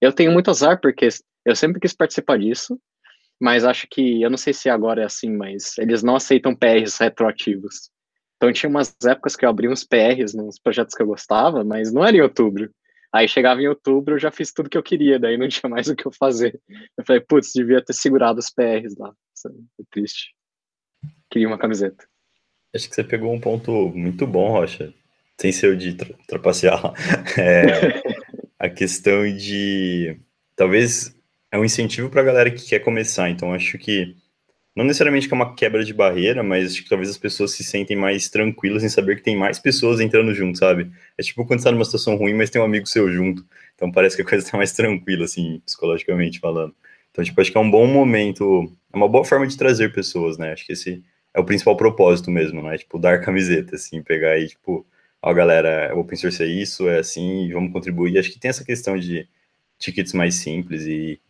Eu 0.00 0.12
tenho 0.12 0.30
muito 0.30 0.50
azar 0.50 0.80
porque 0.80 1.08
eu 1.44 1.56
sempre 1.56 1.80
quis 1.80 1.92
participar 1.92 2.38
disso, 2.38 2.78
mas 3.40 3.64
acho 3.64 3.86
que, 3.88 4.22
eu 4.22 4.30
não 4.30 4.36
sei 4.36 4.52
se 4.52 4.68
agora 4.68 5.02
é 5.02 5.04
assim, 5.04 5.30
mas 5.30 5.78
eles 5.78 6.02
não 6.02 6.16
aceitam 6.16 6.54
PRs 6.54 6.98
retroativos. 6.98 7.90
Então 8.36 8.52
tinha 8.52 8.68
umas 8.68 8.94
épocas 9.04 9.34
que 9.34 9.44
eu 9.44 9.48
abri 9.48 9.68
uns 9.68 9.84
PRs 9.84 10.34
nos 10.34 10.58
projetos 10.58 10.94
que 10.94 11.02
eu 11.02 11.06
gostava, 11.06 11.64
mas 11.64 11.92
não 11.92 12.04
era 12.04 12.16
em 12.16 12.20
outubro. 12.20 12.70
Aí 13.12 13.26
chegava 13.26 13.60
em 13.60 13.66
outubro, 13.66 14.14
eu 14.14 14.18
já 14.18 14.30
fiz 14.30 14.52
tudo 14.52 14.68
que 14.68 14.76
eu 14.76 14.82
queria, 14.82 15.18
daí 15.18 15.38
não 15.38 15.48
tinha 15.48 15.68
mais 15.68 15.88
o 15.88 15.96
que 15.96 16.06
eu 16.06 16.12
fazer. 16.12 16.60
Eu 16.96 17.04
falei, 17.04 17.22
putz, 17.22 17.52
devia 17.54 17.82
ter 17.82 17.94
segurado 17.94 18.38
os 18.38 18.50
PRs 18.50 18.96
lá. 18.98 19.12
É 19.46 19.82
triste. 19.90 20.34
Queria 21.30 21.48
uma 21.48 21.58
camiseta. 21.58 22.06
Acho 22.74 22.88
que 22.88 22.94
você 22.94 23.04
pegou 23.04 23.32
um 23.32 23.40
ponto 23.40 23.90
muito 23.94 24.26
bom, 24.26 24.50
Rocha. 24.50 24.92
Sem 25.40 25.52
ser 25.52 25.72
o 25.72 25.76
de 25.76 25.94
tra 25.94 26.08
trapacear. 26.26 26.92
É, 27.38 28.02
a 28.58 28.68
questão 28.68 29.24
de. 29.36 30.18
Talvez 30.56 31.14
é 31.50 31.58
um 31.58 31.64
incentivo 31.64 32.10
para 32.10 32.20
a 32.20 32.24
galera 32.24 32.50
que 32.50 32.66
quer 32.66 32.80
começar. 32.80 33.30
Então, 33.30 33.54
acho 33.54 33.78
que 33.78 34.16
não 34.78 34.84
necessariamente 34.84 35.26
que 35.26 35.34
é 35.34 35.36
uma 35.36 35.54
quebra 35.56 35.84
de 35.84 35.92
barreira, 35.92 36.42
mas 36.42 36.72
acho 36.72 36.84
que 36.84 36.88
talvez 36.88 37.10
as 37.10 37.18
pessoas 37.18 37.52
se 37.52 37.64
sentem 37.64 37.96
mais 37.96 38.28
tranquilas 38.28 38.84
em 38.84 38.88
saber 38.88 39.16
que 39.16 39.22
tem 39.22 39.36
mais 39.36 39.58
pessoas 39.58 39.98
entrando 40.00 40.32
junto, 40.32 40.58
sabe? 40.58 40.88
É 41.18 41.22
tipo 41.22 41.44
quando 41.44 41.58
você 41.58 41.64
tá 41.64 41.72
numa 41.72 41.84
situação 41.84 42.14
ruim, 42.16 42.34
mas 42.34 42.48
tem 42.48 42.62
um 42.62 42.64
amigo 42.64 42.86
seu 42.86 43.10
junto. 43.10 43.44
Então 43.74 43.90
parece 43.90 44.14
que 44.14 44.22
a 44.22 44.24
coisa 44.24 44.48
tá 44.48 44.56
mais 44.56 44.72
tranquila, 44.72 45.24
assim, 45.24 45.60
psicologicamente 45.66 46.38
falando. 46.38 46.74
Então, 47.10 47.24
tipo, 47.24 47.40
acho 47.40 47.50
que 47.50 47.58
é 47.58 47.60
um 47.60 47.70
bom 47.70 47.88
momento, 47.88 48.72
é 48.92 48.96
uma 48.96 49.08
boa 49.08 49.24
forma 49.24 49.46
de 49.48 49.56
trazer 49.56 49.92
pessoas, 49.92 50.38
né? 50.38 50.52
Acho 50.52 50.64
que 50.64 50.72
esse 50.72 51.02
é 51.34 51.40
o 51.40 51.44
principal 51.44 51.76
propósito 51.76 52.30
mesmo, 52.30 52.62
né? 52.62 52.78
Tipo, 52.78 52.98
dar 52.98 53.20
camiseta, 53.20 53.76
assim, 53.76 54.02
pegar 54.02 54.38
e, 54.38 54.48
tipo, 54.48 54.86
ó, 55.22 55.32
galera, 55.32 55.94
o 55.94 56.00
open 56.00 56.16
source 56.16 56.42
é 56.42 56.46
isso, 56.46 56.88
é 56.88 56.98
assim, 56.98 57.50
vamos 57.52 57.72
contribuir. 57.72 58.18
Acho 58.18 58.30
que 58.30 58.38
tem 58.38 58.48
essa 58.48 58.64
questão 58.64 58.98
de 58.98 59.28
tickets 59.78 60.12
mais 60.12 60.34
simples 60.34 60.82
e 60.86 61.20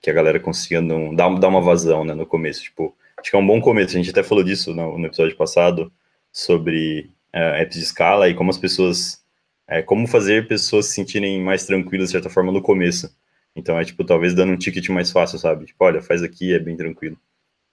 que 0.00 0.10
a 0.10 0.12
galera 0.12 0.40
consiga 0.40 0.80
não, 0.80 1.14
dar, 1.14 1.28
dar 1.38 1.48
uma 1.48 1.60
vazão, 1.60 2.04
né, 2.04 2.14
no 2.14 2.26
começo, 2.26 2.62
tipo, 2.62 2.96
acho 3.16 3.30
que 3.30 3.36
é 3.36 3.38
um 3.38 3.46
bom 3.46 3.60
começo, 3.60 3.94
a 3.94 3.98
gente 3.98 4.10
até 4.10 4.22
falou 4.22 4.44
disso 4.44 4.74
no, 4.74 4.98
no 4.98 5.06
episódio 5.06 5.36
passado, 5.36 5.92
sobre 6.32 7.10
é, 7.32 7.62
apps 7.62 7.76
de 7.76 7.82
escala 7.82 8.28
e 8.28 8.34
como 8.34 8.50
as 8.50 8.58
pessoas, 8.58 9.22
é, 9.66 9.82
como 9.82 10.06
fazer 10.06 10.46
pessoas 10.46 10.86
se 10.86 10.92
sentirem 10.94 11.40
mais 11.42 11.66
tranquilas, 11.66 12.08
de 12.08 12.12
certa 12.12 12.30
forma, 12.30 12.52
no 12.52 12.62
começo, 12.62 13.12
então 13.56 13.78
é, 13.78 13.84
tipo, 13.84 14.04
talvez 14.04 14.34
dando 14.34 14.52
um 14.52 14.56
ticket 14.56 14.88
mais 14.90 15.10
fácil, 15.10 15.38
sabe, 15.38 15.66
tipo, 15.66 15.84
olha, 15.84 16.00
faz 16.00 16.22
aqui, 16.22 16.54
é 16.54 16.58
bem 16.58 16.76
tranquilo, 16.76 17.18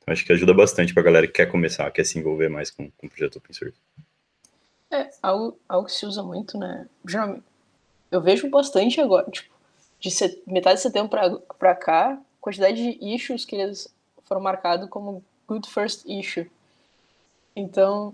então 0.05 0.13
acho 0.13 0.23
que 0.23 0.31
ajuda 0.31 0.53
bastante 0.53 0.93
para 0.93 1.01
a 1.01 1.05
galera 1.05 1.25
que 1.25 1.33
quer 1.33 1.47
começar, 1.47 1.89
quer 1.89 2.03
se 2.05 2.19
envolver 2.19 2.47
mais 2.47 2.69
com, 2.69 2.91
com 2.91 3.07
o 3.07 3.09
projeto 3.09 3.37
open 3.37 3.53
source. 3.53 3.77
É, 4.91 5.09
algo, 5.21 5.59
algo 5.67 5.87
que 5.87 5.93
se 5.93 6.05
usa 6.05 6.21
muito, 6.21 6.59
né, 6.59 6.87
geralmente, 7.05 7.43
eu 8.11 8.21
vejo 8.21 8.47
bastante 8.49 9.01
agora, 9.01 9.29
tipo, 9.31 9.53
de 9.99 10.11
set... 10.11 10.41
metade 10.45 10.75
de 10.75 10.83
setembro 10.83 11.09
para 11.57 11.75
cá, 11.75 12.21
quantidade 12.39 12.77
de 12.77 13.15
issues 13.15 13.43
que 13.43 13.55
eles 13.55 13.93
foram 14.25 14.41
marcados 14.41 14.87
como 14.89 15.23
Good 15.47 15.67
First 15.67 16.05
Issue. 16.05 16.49
Então, 17.55 18.13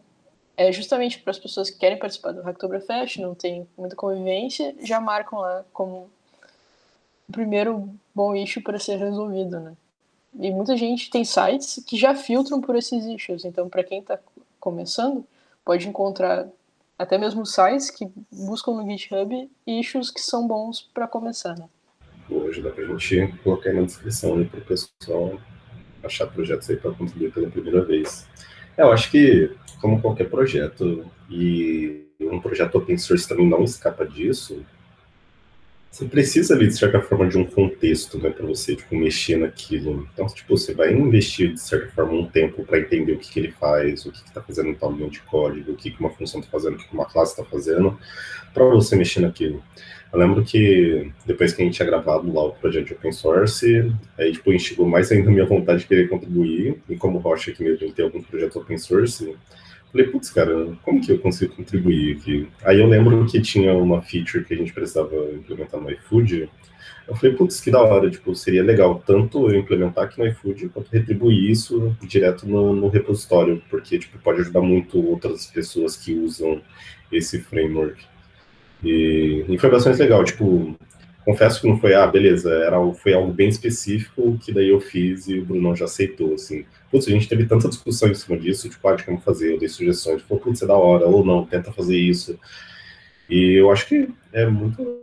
é 0.55 0.71
justamente 0.71 1.19
para 1.19 1.31
as 1.31 1.39
pessoas 1.39 1.69
que 1.69 1.77
querem 1.77 1.99
participar 1.99 2.31
do 2.31 2.41
Hacktoberfest, 2.41 3.17
não 3.17 3.35
tem 3.35 3.67
muita 3.77 3.95
convivência, 3.95 4.73
já 4.79 5.01
marcam 5.01 5.39
lá 5.39 5.65
como 5.73 6.09
o 7.27 7.31
primeiro 7.31 7.89
bom 8.15 8.33
issue 8.35 8.61
para 8.61 8.79
ser 8.79 8.97
resolvido, 8.97 9.59
né? 9.59 9.73
E 10.39 10.49
muita 10.51 10.77
gente 10.77 11.09
tem 11.09 11.25
sites 11.25 11.83
que 11.85 11.97
já 11.97 12.15
filtram 12.15 12.61
por 12.61 12.75
esses 12.75 13.05
issues. 13.05 13.45
Então, 13.45 13.69
para 13.69 13.83
quem 13.83 13.99
está 13.99 14.19
começando, 14.59 15.25
pode 15.65 15.87
encontrar 15.87 16.47
até 16.97 17.17
mesmo 17.17 17.45
sites 17.45 17.89
que 17.89 18.09
buscam 18.31 18.73
no 18.73 18.89
GitHub 18.89 19.49
issues 19.65 20.11
que 20.11 20.21
são 20.21 20.47
bons 20.47 20.81
para 20.93 21.07
começar, 21.07 21.57
né? 21.57 21.67
hoje, 22.29 22.61
dá 22.61 22.69
pra 22.69 22.85
gente 22.85 23.27
colocar 23.43 23.69
aí 23.69 23.75
na 23.75 23.81
descrição 23.83 24.37
né, 24.37 24.47
para 24.49 24.59
o 24.59 24.63
pessoal 24.63 25.39
achar 26.03 26.27
projetos 26.27 26.69
aí 26.69 26.77
para 26.77 26.91
contribuir 26.91 27.31
pela 27.33 27.49
primeira 27.49 27.83
vez. 27.83 28.27
É, 28.77 28.83
eu 28.83 28.91
acho 28.91 29.11
que, 29.11 29.51
como 29.79 30.01
qualquer 30.01 30.29
projeto, 30.29 31.05
e 31.29 32.07
um 32.19 32.39
projeto 32.39 32.75
open 32.75 32.97
source 32.97 33.27
também 33.27 33.47
não 33.47 33.63
escapa 33.63 34.05
disso, 34.05 34.65
você 35.91 36.05
precisa 36.05 36.55
ali, 36.55 36.67
de 36.67 36.77
certa 36.77 37.01
forma, 37.01 37.27
de 37.27 37.37
um 37.37 37.43
contexto, 37.43 38.17
né, 38.17 38.29
para 38.29 38.45
você, 38.45 38.77
tipo, 38.77 38.95
mexer 38.95 39.35
naquilo. 39.35 40.07
Então, 40.13 40.25
tipo, 40.27 40.57
você 40.57 40.73
vai 40.73 40.93
investir, 40.93 41.53
de 41.53 41.59
certa 41.59 41.91
forma, 41.91 42.13
um 42.13 42.25
tempo 42.25 42.63
para 42.63 42.79
entender 42.79 43.11
o 43.11 43.17
que, 43.17 43.29
que 43.29 43.39
ele 43.41 43.51
faz, 43.51 44.05
o 44.05 44.11
que 44.11 44.23
está 44.25 44.41
fazendo 44.41 44.69
em 44.69 44.73
tal 44.73 44.93
linha 44.93 45.09
de 45.09 45.19
código, 45.19 45.73
o 45.73 45.75
que, 45.75 45.91
que 45.91 45.99
uma 45.99 46.09
função 46.09 46.39
está 46.39 46.49
fazendo, 46.49 46.75
o 46.75 46.77
que, 46.77 46.87
que 46.87 46.93
uma 46.93 47.05
classe 47.05 47.33
está 47.33 47.43
fazendo, 47.43 47.99
para 48.53 48.63
você 48.63 48.95
mexer 48.95 49.19
naquilo. 49.19 49.61
Eu 50.13 50.19
lembro 50.19 50.43
que 50.45 51.11
depois 51.25 51.51
que 51.51 51.61
a 51.61 51.65
gente 51.65 51.75
tinha 51.75 51.85
gravado 51.85 52.33
lá 52.33 52.45
o 52.45 52.53
projeto 52.53 52.87
de 52.87 52.93
open 52.93 53.11
source, 53.11 53.93
aí 54.17 54.31
tipo, 54.31 54.53
instigou 54.53 54.87
mais 54.87 55.11
ainda 55.11 55.29
a 55.29 55.33
minha 55.33 55.45
vontade 55.45 55.81
de 55.81 55.87
querer 55.87 56.07
contribuir, 56.07 56.81
e 56.89 56.95
como 56.95 57.19
Rocha 57.19 57.51
aqui 57.51 57.63
mesmo 57.63 57.91
tem 57.91 58.05
alguns 58.05 58.25
projetos 58.25 58.55
open 58.55 58.77
source, 58.77 59.35
falei, 59.91 60.07
putz, 60.07 60.29
cara, 60.29 60.77
como 60.83 61.01
que 61.01 61.11
eu 61.11 61.19
consigo 61.19 61.55
contribuir 61.55 62.17
aqui? 62.17 62.47
Aí 62.63 62.79
eu 62.79 62.87
lembro 62.87 63.25
que 63.25 63.41
tinha 63.41 63.73
uma 63.73 64.01
feature 64.01 64.43
que 64.45 64.53
a 64.53 64.57
gente 64.57 64.73
precisava 64.73 65.15
implementar 65.33 65.79
no 65.79 65.91
iFood, 65.91 66.49
eu 67.07 67.15
falei, 67.15 67.35
putz, 67.35 67.59
que 67.59 67.71
da 67.71 67.81
hora, 67.81 68.09
tipo, 68.09 68.33
seria 68.35 68.63
legal 68.63 69.03
tanto 69.05 69.49
eu 69.49 69.59
implementar 69.59 70.05
aqui 70.05 70.19
no 70.19 70.27
iFood, 70.27 70.69
quanto 70.69 70.91
retribuir 70.91 71.49
isso 71.49 71.95
direto 72.01 72.47
no, 72.47 72.73
no 72.73 72.87
repositório, 72.87 73.61
porque, 73.69 73.99
tipo, 73.99 74.17
pode 74.19 74.41
ajudar 74.41 74.61
muito 74.61 75.03
outras 75.05 75.47
pessoas 75.47 75.97
que 75.97 76.13
usam 76.13 76.61
esse 77.11 77.39
framework. 77.39 78.01
E, 78.83 79.45
e 79.49 79.57
foi 79.57 79.69
bastante 79.69 79.99
legal, 79.99 80.23
tipo, 80.23 80.77
confesso 81.25 81.61
que 81.61 81.67
não 81.67 81.77
foi, 81.79 81.93
ah, 81.93 82.07
beleza, 82.07 82.51
era, 82.53 82.77
foi 82.93 83.13
algo 83.13 83.31
bem 83.31 83.49
específico 83.49 84.37
que 84.43 84.51
daí 84.51 84.69
eu 84.69 84.79
fiz 84.79 85.27
e 85.27 85.39
o 85.39 85.45
Bruno 85.45 85.75
já 85.75 85.85
aceitou, 85.85 86.33
assim. 86.33 86.65
Putz, 86.89 87.07
a 87.07 87.11
gente 87.11 87.27
teve 87.27 87.45
tanta 87.45 87.69
discussão 87.69 88.09
em 88.09 88.15
cima 88.15 88.37
disso, 88.37 88.69
tipo, 88.69 88.87
ah, 88.87 88.95
de 88.95 89.03
como 89.03 89.19
fazer, 89.19 89.53
eu 89.53 89.59
dei 89.59 89.69
sugestões, 89.69 90.21
falou, 90.23 90.43
putz, 90.43 90.61
é 90.61 90.67
da 90.67 90.75
hora, 90.75 91.05
ou 91.05 91.25
não, 91.25 91.45
tenta 91.45 91.71
fazer 91.71 91.97
isso. 91.97 92.39
E 93.29 93.53
eu 93.53 93.71
acho 93.71 93.87
que 93.87 94.09
é 94.33 94.45
muito... 94.45 95.01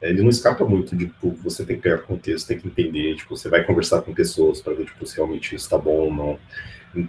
Ele 0.00 0.22
não 0.22 0.28
escapa 0.28 0.64
muito 0.64 0.94
de, 0.94 1.06
tipo, 1.06 1.30
você 1.42 1.64
tem 1.64 1.76
que 1.76 1.82
pegar 1.82 1.98
contexto, 1.98 2.46
tem 2.46 2.58
que 2.58 2.68
entender, 2.68 3.16
tipo, 3.16 3.36
você 3.36 3.48
vai 3.48 3.64
conversar 3.64 4.02
com 4.02 4.14
pessoas 4.14 4.60
para 4.60 4.74
ver, 4.74 4.84
tipo, 4.84 5.04
se 5.06 5.16
realmente 5.16 5.54
isso 5.54 5.68
tá 5.68 5.78
bom 5.78 5.90
ou 5.90 6.14
não. 6.14 6.38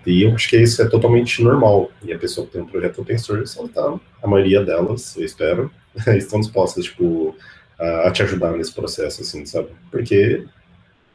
E 0.06 0.24
eu 0.24 0.34
acho 0.34 0.50
que 0.50 0.58
isso 0.58 0.82
é 0.82 0.88
totalmente 0.88 1.44
normal. 1.44 1.92
E 2.04 2.12
a 2.12 2.18
pessoa 2.18 2.48
que 2.48 2.54
tem 2.54 2.62
um 2.62 2.66
projeto 2.66 3.02
open 3.02 3.18
source, 3.18 3.60
ela 3.60 3.70
tá, 3.70 4.00
a 4.22 4.28
maioria 4.28 4.64
delas, 4.64 5.16
eu 5.16 5.24
espero, 5.24 5.72
estão 6.18 6.40
dispostas, 6.40 6.86
tipo, 6.86 7.36
a, 7.80 8.12
te 8.12 8.24
ajudar 8.24 8.52
nesse 8.54 8.74
processo, 8.74 9.22
assim, 9.22 9.46
sabe? 9.46 9.70
Porque 9.92 10.46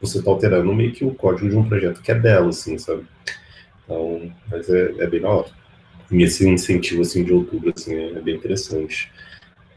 você 0.01 0.21
tá 0.21 0.29
alterando 0.29 0.73
meio 0.73 0.91
que 0.91 1.05
o 1.05 1.13
código 1.13 1.49
de 1.49 1.55
um 1.55 1.67
projeto 1.67 2.01
que 2.01 2.11
é 2.11 2.15
dela, 2.15 2.49
assim, 2.49 2.77
sabe? 2.77 3.05
Então, 3.83 4.31
mas 4.49 4.69
é, 4.69 4.93
é 4.99 5.07
bem 5.07 5.21
da 5.21 5.29
hora. 5.29 5.47
E 6.11 6.23
esse 6.23 6.47
incentivo, 6.47 7.01
assim, 7.01 7.23
de 7.23 7.33
outubro, 7.33 7.73
assim, 7.75 7.95
é, 7.95 8.11
é 8.11 8.21
bem 8.21 8.35
interessante. 8.35 9.11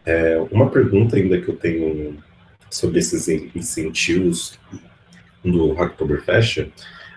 É, 0.04 0.38
uma 0.50 0.70
pergunta 0.70 1.16
ainda 1.16 1.40
que 1.40 1.48
eu 1.48 1.56
tenho 1.56 2.16
sobre 2.70 2.98
esses 2.98 3.28
incentivos 3.28 4.58
do 5.44 5.72
Hacktoberfest 5.72 6.68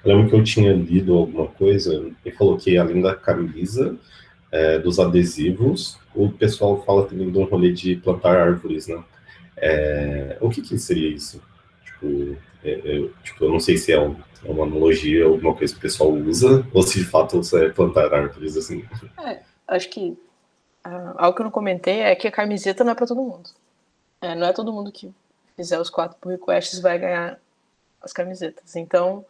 eu 0.03 0.15
lembro 0.15 0.29
que 0.29 0.35
eu 0.35 0.43
tinha 0.43 0.73
lido 0.73 1.13
alguma 1.13 1.47
coisa 1.47 2.09
e 2.23 2.31
falou 2.31 2.57
que 2.57 2.77
além 2.77 3.01
da 3.01 3.15
camisa, 3.15 3.97
é, 4.51 4.79
dos 4.79 4.99
adesivos, 4.99 5.99
o 6.15 6.29
pessoal 6.29 6.83
fala 6.85 7.05
também 7.05 7.29
de 7.29 7.37
um 7.37 7.43
rolê 7.43 7.71
de 7.71 7.95
plantar 7.97 8.37
árvores, 8.37 8.87
né? 8.87 9.03
É, 9.61 10.37
o 10.41 10.49
que, 10.49 10.61
que 10.61 10.77
seria 10.77 11.09
isso? 11.09 11.41
Tipo, 11.83 12.37
é, 12.63 12.71
é 12.71 13.09
tipo, 13.23 13.45
eu 13.45 13.51
não 13.51 13.59
sei 13.59 13.77
se 13.77 13.91
é, 13.91 13.99
um, 13.99 14.15
é 14.43 14.49
uma 14.49 14.63
analogia, 14.63 15.25
alguma 15.25 15.55
coisa 15.55 15.73
que 15.73 15.79
o 15.79 15.81
pessoal 15.81 16.11
usa, 16.11 16.65
ou 16.73 16.83
se 16.83 16.99
de 16.99 17.05
fato 17.05 17.41
é 17.57 17.69
plantar 17.69 18.13
árvores, 18.13 18.55
assim. 18.57 18.87
É, 19.25 19.41
acho 19.67 19.89
que 19.89 20.17
uh, 20.85 21.15
algo 21.17 21.35
que 21.35 21.41
eu 21.41 21.45
não 21.45 21.51
comentei 21.51 22.01
é 22.01 22.15
que 22.15 22.27
a 22.27 22.31
camiseta 22.31 22.83
não 22.83 22.91
é 22.91 22.95
para 22.95 23.07
todo 23.07 23.21
mundo. 23.21 23.49
É, 24.21 24.35
não 24.35 24.47
é 24.47 24.53
todo 24.53 24.73
mundo 24.73 24.91
que 24.91 25.13
fizer 25.55 25.79
os 25.79 25.89
quatro 25.89 26.17
pull 26.19 26.31
requests 26.31 26.79
vai 26.79 26.97
ganhar 26.97 27.39
as 28.01 28.13
camisetas. 28.13 28.75
Então, 28.75 29.25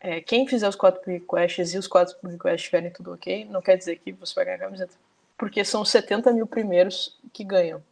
é, 0.00 0.20
quem 0.20 0.46
fizer 0.46 0.68
os 0.68 0.76
quatro 0.76 1.00
requests 1.10 1.72
e 1.72 1.78
os 1.78 1.86
quatro 1.86 2.14
requests 2.22 2.62
estiverem 2.62 2.90
tudo 2.90 3.12
ok, 3.12 3.46
não 3.46 3.62
quer 3.62 3.76
dizer 3.76 3.96
que 3.96 4.12
você 4.12 4.34
vai 4.34 4.44
ganhar 4.44 4.56
a 4.56 4.60
camiseta. 4.60 4.94
Porque 5.36 5.64
são 5.64 5.84
70 5.84 6.32
mil 6.32 6.46
primeiros 6.46 7.18
que 7.32 7.42
ganham, 7.42 7.82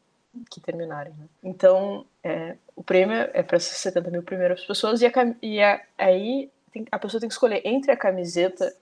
que 0.51 0.61
terminarem. 0.61 1.13
Né? 1.15 1.27
Então, 1.43 2.07
é, 2.23 2.57
o 2.75 2.83
prêmio 2.83 3.17
é 3.33 3.43
para 3.43 3.57
essas 3.57 3.77
70 3.79 4.11
mil 4.11 4.23
primeiras 4.23 4.65
pessoas 4.65 5.01
e, 5.03 5.07
a, 5.07 5.13
e 5.43 5.63
a, 5.63 5.81
aí 5.99 6.51
tem, 6.73 6.87
a 6.91 6.99
pessoa 6.99 7.21
tem 7.21 7.29
que 7.29 7.35
escolher 7.35 7.61
entre 7.65 7.93
a 7.93 7.97
camiseta. 7.97 8.75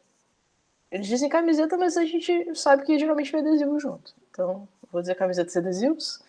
Eles 0.91 1.07
dizem 1.07 1.29
camiseta, 1.29 1.77
mas 1.77 1.97
a 1.97 2.05
gente 2.05 2.55
sabe 2.55 2.85
que 2.85 2.99
geralmente 2.99 3.33
vem 3.33 3.41
adesivo 3.41 3.79
junto. 3.79 4.15
Então, 4.31 4.69
vou 4.91 5.01
dizer 5.01 5.15
camisetas 5.15 5.55
e 5.55 5.59
adesivos. 5.59 6.23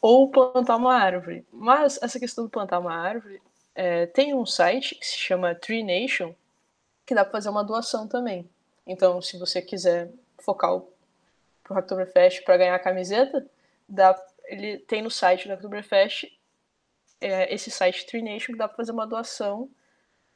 Ou 0.00 0.30
plantar 0.30 0.76
uma 0.76 0.94
árvore. 0.94 1.44
Mas 1.52 1.98
essa 2.02 2.18
questão 2.18 2.44
de 2.44 2.50
plantar 2.50 2.78
uma 2.78 2.94
árvore 2.94 3.40
é, 3.74 4.06
tem 4.06 4.34
um 4.34 4.46
site 4.46 4.94
que 4.94 5.06
se 5.06 5.16
chama 5.16 5.54
Tree 5.54 5.82
Nation, 5.82 6.34
que 7.06 7.14
dá 7.14 7.24
para 7.24 7.32
fazer 7.32 7.50
uma 7.50 7.64
doação 7.64 8.08
também. 8.08 8.48
Então, 8.86 9.20
se 9.20 9.38
você 9.38 9.60
quiser 9.60 10.10
focar 10.38 10.74
o 10.74 10.88
pro 11.62 11.74
Hacktoberfest 11.74 12.42
para 12.42 12.56
ganhar 12.56 12.74
a 12.74 12.80
camiseta, 12.80 13.46
dá, 13.88 14.20
ele 14.50 14.78
tem 14.78 15.00
no 15.00 15.10
site 15.10 15.46
do 15.46 15.50
Hacktoberfest 15.50 16.26
é, 17.20 17.54
esse 17.54 17.70
site 17.70 18.06
Tree 18.06 18.22
Nation 18.22 18.52
que 18.52 18.58
dá 18.58 18.66
para 18.66 18.76
fazer 18.76 18.92
uma 18.92 19.06
doação 19.06 19.68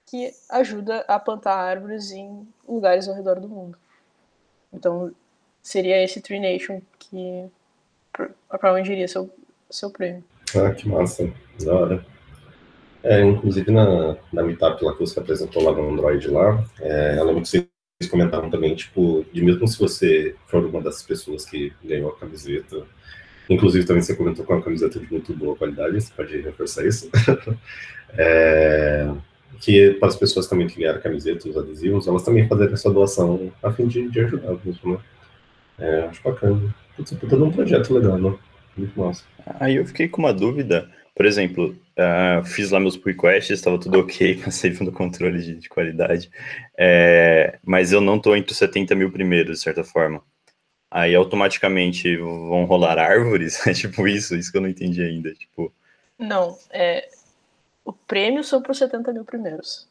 que 0.07 0.31
ajuda 0.51 1.01
a 1.09 1.19
plantar 1.19 1.57
árvores 1.57 2.13
em 2.13 2.47
lugares 2.69 3.09
ao 3.09 3.15
redor 3.15 3.41
do 3.41 3.49
mundo. 3.49 3.77
Então, 4.73 5.13
seria 5.63 6.03
esse 6.03 6.21
Tree 6.21 6.39
Nation 6.39 6.81
que 6.99 7.51
para 8.49 8.73
onde 8.73 8.93
iria 8.93 9.09
seu, 9.09 9.29
seu 9.71 9.91
prêmio. 9.91 10.23
Ah, 10.55 10.73
que 10.73 10.89
massa. 10.89 11.33
Da 11.65 11.75
hora. 11.75 12.07
É, 13.03 13.21
inclusive 13.23 13.71
na, 13.71 14.17
na 14.33 14.43
meetup 14.43 14.83
lá 14.85 14.93
que 14.93 15.01
você 15.01 15.19
apresentou 15.19 15.63
lá 15.63 15.73
no 15.73 15.91
Android 15.91 16.29
lá, 16.29 16.65
é, 16.81 17.19
eu 17.19 17.41
que 17.41 17.49
vocês 17.49 17.69
comentaram 18.11 18.51
também, 18.51 18.75
tipo, 18.75 19.25
de 19.33 19.43
mesmo 19.43 19.67
se 19.67 19.79
você 19.79 20.37
for 20.47 20.65
uma 20.65 20.81
das 20.81 21.03
pessoas 21.03 21.45
que 21.45 21.73
ganhou 21.83 22.11
a 22.11 22.19
camiseta, 22.19 22.87
inclusive 23.49 23.87
também 23.87 24.03
você 24.03 24.15
comentou 24.15 24.45
com 24.45 24.55
a 24.55 24.63
camiseta 24.63 24.99
de 24.99 25.11
muito 25.11 25.35
boa 25.35 25.57
qualidade, 25.57 26.01
você 26.01 26.13
pode 26.15 26.41
reforçar 26.41 26.87
isso, 26.87 27.11
é, 28.17 29.11
que 29.61 29.93
para 29.95 30.09
as 30.09 30.17
pessoas 30.17 30.47
também 30.47 30.67
que 30.67 30.79
ganharam 30.79 30.99
a 30.99 31.03
camiseta, 31.03 31.49
os 31.49 31.57
adesivos, 31.57 32.07
elas 32.07 32.23
também 32.23 32.49
fazerem 32.49 32.75
essa 32.75 32.91
doação 32.91 33.53
a 33.63 33.73
fim 33.73 33.87
de, 33.87 34.09
de 34.09 34.21
ajudar 34.21 34.57
mesmo, 34.65 34.93
né? 34.93 34.99
É, 35.79 36.01
acho 36.05 36.23
bacana. 36.23 36.75
Putz, 36.97 37.17
todo 37.29 37.45
um 37.45 37.51
projeto 37.51 37.93
legal, 37.93 38.19
né? 38.19 38.35
Muito 38.77 38.99
massa. 38.99 39.25
Aí 39.59 39.77
eu 39.77 39.87
fiquei 39.87 40.09
com 40.09 40.23
uma 40.23 40.33
dúvida, 40.33 40.89
por 41.15 41.27
exemplo, 41.27 41.77
uh, 41.99 42.45
fiz 42.45 42.71
lá 42.71 42.81
meus 42.81 42.97
requests, 42.97 43.59
estava 43.59 43.79
tudo 43.79 44.01
ok, 44.01 44.37
passei 44.45 44.73
no 44.81 44.93
controle 44.93 45.41
de, 45.41 45.55
de 45.57 45.69
qualidade, 45.69 46.31
é, 46.79 47.59
mas 47.65 47.93
eu 47.93 48.01
não 48.01 48.17
estou 48.17 48.37
entre 48.37 48.53
os 48.53 48.59
70 48.59 48.95
mil 48.95 49.11
primeiros, 49.11 49.59
de 49.59 49.63
certa 49.63 49.85
forma. 49.85 50.23
Aí 50.95 51.13
automaticamente 51.13 52.17
vão 52.17 52.67
rolar 52.67 53.01
árvores? 53.01 53.59
É 53.67 53.75
tipo 53.75 54.07
isso, 54.07 54.37
isso 54.37 54.53
que 54.53 54.57
eu 54.57 54.63
não 54.63 54.69
entendi 54.69 55.03
ainda. 55.03 55.35
Tipo... 55.35 55.73
Não, 56.17 56.57
é, 56.71 57.09
o 57.85 57.93
prêmio 57.93 58.45
são 58.45 58.63
para 58.63 58.71
os 58.71 58.79
70 58.79 59.13
mil 59.13 59.25
primeiros. 59.25 59.89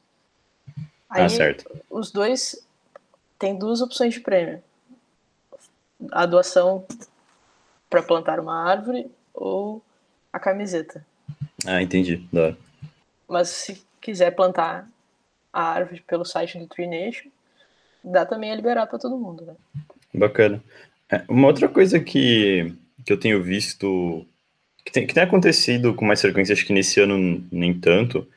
Ah, 1.10 1.17
Aí, 1.17 1.25
ah, 1.25 1.29
certo. 1.29 1.69
Os 1.89 2.10
dois 2.10 2.65
têm 3.38 3.60
duas 3.60 3.81
opções 3.81 4.13
de 4.13 4.22
prêmio: 4.22 4.63
a 6.10 6.25
doação 6.25 6.86
para 7.89 8.01
plantar 8.01 8.39
uma 8.39 8.63
árvore 8.63 9.12
ou 9.33 9.83
a 10.31 10.39
camiseta. 10.39 11.05
Ah, 11.67 11.81
entendi. 11.81 12.25
Dá. 12.31 12.55
Mas 13.27 13.50
se 13.50 13.86
quiser 14.00 14.31
plantar 14.31 14.89
a 15.51 15.63
árvore 15.63 16.01
pelo 16.07 16.24
site 16.24 16.57
do 16.57 16.67
Tree 16.67 16.88
Nation, 16.88 17.30
dá 18.01 18.25
também 18.25 18.54
a 18.54 18.56
liberar 18.56 18.88
para 18.88 18.97
todo 18.97 19.17
mundo, 19.17 19.45
né? 19.45 19.56
Bacana. 20.13 20.63
É, 21.13 21.23
uma 21.28 21.47
outra 21.47 21.67
coisa 21.67 21.99
que, 21.99 22.73
que 23.06 23.13
eu 23.13 23.17
tenho 23.17 23.43
visto 23.43 24.26
que 24.84 24.91
tem, 24.91 25.06
que 25.06 25.13
tem 25.13 25.23
acontecido 25.23 25.93
com 25.93 26.06
mais 26.06 26.19
frequência, 26.19 26.54
acho 26.54 26.65
que 26.65 26.73
nesse 26.73 26.99
ano 26.99 27.45
nem 27.52 27.73
tanto, 27.73 28.28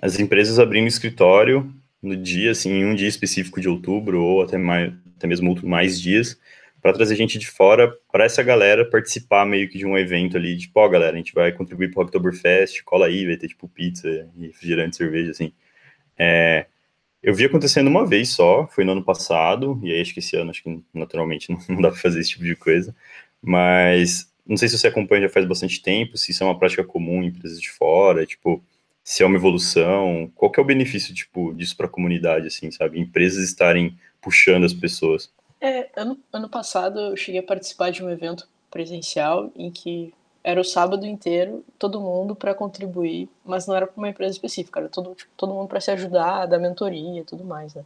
as 0.00 0.20
empresas 0.20 0.58
abrindo 0.58 0.86
escritório 0.86 1.72
no 2.02 2.14
dia, 2.14 2.50
assim, 2.50 2.70
em 2.70 2.84
um 2.84 2.94
dia 2.94 3.08
específico 3.08 3.60
de 3.60 3.68
outubro, 3.68 4.22
ou 4.22 4.42
até, 4.42 4.58
mais, 4.58 4.92
até 5.16 5.26
mesmo 5.26 5.58
mais 5.66 5.98
dias, 6.00 6.38
para 6.82 6.92
trazer 6.92 7.16
gente 7.16 7.38
de 7.38 7.48
fora 7.48 7.92
para 8.12 8.24
essa 8.24 8.42
galera 8.42 8.84
participar 8.88 9.46
meio 9.46 9.68
que 9.68 9.78
de 9.78 9.86
um 9.86 9.96
evento 9.98 10.36
ali, 10.36 10.56
tipo, 10.56 10.78
ó, 10.78 10.88
galera, 10.88 11.14
a 11.14 11.16
gente 11.16 11.34
vai 11.34 11.50
contribuir 11.50 11.90
para 11.90 12.00
o 12.00 12.04
Oktoberfest, 12.04 12.82
cola 12.84 13.06
aí, 13.06 13.26
vai 13.26 13.36
ter 13.36 13.48
tipo 13.48 13.66
pizza 13.68 14.28
refrigerante, 14.38 14.96
cerveja, 14.96 15.30
assim. 15.30 15.52
É, 16.16 16.66
eu 17.22 17.34
vi 17.34 17.44
acontecendo 17.44 17.88
uma 17.88 18.06
vez 18.06 18.30
só, 18.30 18.66
foi 18.68 18.84
no 18.84 18.92
ano 18.92 19.04
passado, 19.04 19.78
e 19.82 19.92
aí 19.92 20.00
acho 20.00 20.12
que 20.12 20.20
esse 20.20 20.36
ano, 20.36 20.50
acho 20.50 20.62
que 20.62 20.82
naturalmente 20.94 21.50
não, 21.50 21.58
não 21.68 21.82
dá 21.82 21.90
para 21.90 22.00
fazer 22.00 22.20
esse 22.20 22.30
tipo 22.30 22.44
de 22.44 22.56
coisa, 22.56 22.94
mas 23.42 24.32
não 24.46 24.56
sei 24.56 24.68
se 24.68 24.78
você 24.78 24.86
acompanha 24.86 25.22
já 25.22 25.28
faz 25.28 25.46
bastante 25.46 25.82
tempo, 25.82 26.16
se 26.16 26.30
isso 26.30 26.42
é 26.42 26.46
uma 26.46 26.58
prática 26.58 26.82
comum 26.82 27.22
em 27.22 27.26
empresas 27.26 27.60
de 27.60 27.70
fora, 27.70 28.24
tipo, 28.24 28.62
se 29.04 29.22
é 29.22 29.26
uma 29.26 29.36
evolução, 29.36 30.30
qual 30.34 30.50
que 30.50 30.60
é 30.60 30.62
o 30.62 30.66
benefício, 30.66 31.14
tipo, 31.14 31.52
disso 31.54 31.76
para 31.76 31.86
a 31.86 31.90
comunidade, 31.90 32.46
assim, 32.46 32.70
sabe? 32.70 33.00
Empresas 33.00 33.44
estarem 33.44 33.98
puxando 34.20 34.64
as 34.64 34.72
pessoas. 34.72 35.32
É, 35.60 35.88
ano, 35.96 36.18
ano 36.32 36.48
passado 36.48 36.98
eu 37.00 37.16
cheguei 37.16 37.40
a 37.40 37.44
participar 37.44 37.90
de 37.90 38.02
um 38.02 38.10
evento 38.10 38.48
presencial 38.70 39.52
em 39.56 39.70
que 39.70 40.12
era 40.42 40.60
o 40.60 40.64
sábado 40.64 41.04
inteiro, 41.06 41.64
todo 41.78 42.00
mundo 42.00 42.34
para 42.34 42.54
contribuir, 42.54 43.28
mas 43.44 43.66
não 43.66 43.74
era 43.74 43.86
para 43.86 43.98
uma 43.98 44.08
empresa 44.08 44.32
específica, 44.32 44.80
era 44.80 44.88
todo, 44.88 45.14
tipo, 45.14 45.30
todo 45.36 45.52
mundo 45.52 45.68
para 45.68 45.80
se 45.80 45.90
ajudar, 45.90 46.46
dar 46.46 46.58
mentoria 46.58 47.20
e 47.20 47.24
tudo 47.24 47.44
mais, 47.44 47.74
né? 47.74 47.84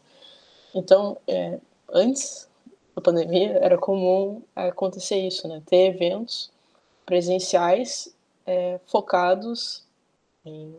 Então, 0.74 1.16
é, 1.26 1.58
antes 1.92 2.48
da 2.94 3.02
pandemia, 3.02 3.58
era 3.60 3.76
comum 3.78 4.42
acontecer 4.54 5.16
isso, 5.16 5.48
né? 5.48 5.62
Ter 5.66 5.94
eventos 5.94 6.50
presenciais 7.04 8.14
é, 8.46 8.78
focados 8.86 9.84
em 10.44 10.76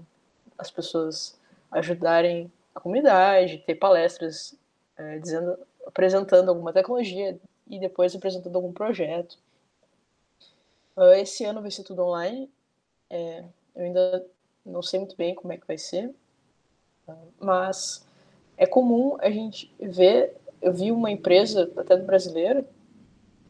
as 0.57 0.71
pessoas 0.71 1.37
ajudarem 1.71 2.51
a 2.73 2.79
comunidade, 2.79 3.63
ter 3.65 3.75
palestras 3.75 4.55
é, 4.97 5.19
dizendo 5.19 5.57
apresentando 5.85 6.49
alguma 6.49 6.71
tecnologia 6.71 7.37
e 7.67 7.79
depois 7.79 8.15
apresentando 8.15 8.55
algum 8.55 8.71
projeto. 8.71 9.37
Uh, 10.95 11.13
esse 11.13 11.43
ano 11.43 11.61
vai 11.61 11.71
ser 11.71 11.83
tudo 11.83 12.03
online. 12.03 12.49
É, 13.09 13.43
eu 13.75 13.85
ainda 13.85 14.25
não 14.65 14.81
sei 14.81 14.99
muito 14.99 15.15
bem 15.15 15.35
como 15.35 15.53
é 15.53 15.57
que 15.57 15.67
vai 15.67 15.77
ser, 15.77 16.13
uh, 17.07 17.33
mas 17.39 18.05
é 18.57 18.65
comum 18.65 19.17
a 19.19 19.29
gente 19.29 19.73
ver. 19.79 20.35
Eu 20.61 20.73
vi 20.73 20.91
uma 20.91 21.11
empresa, 21.11 21.71
até 21.75 21.97
do 21.97 22.05
brasileiro, 22.05 22.65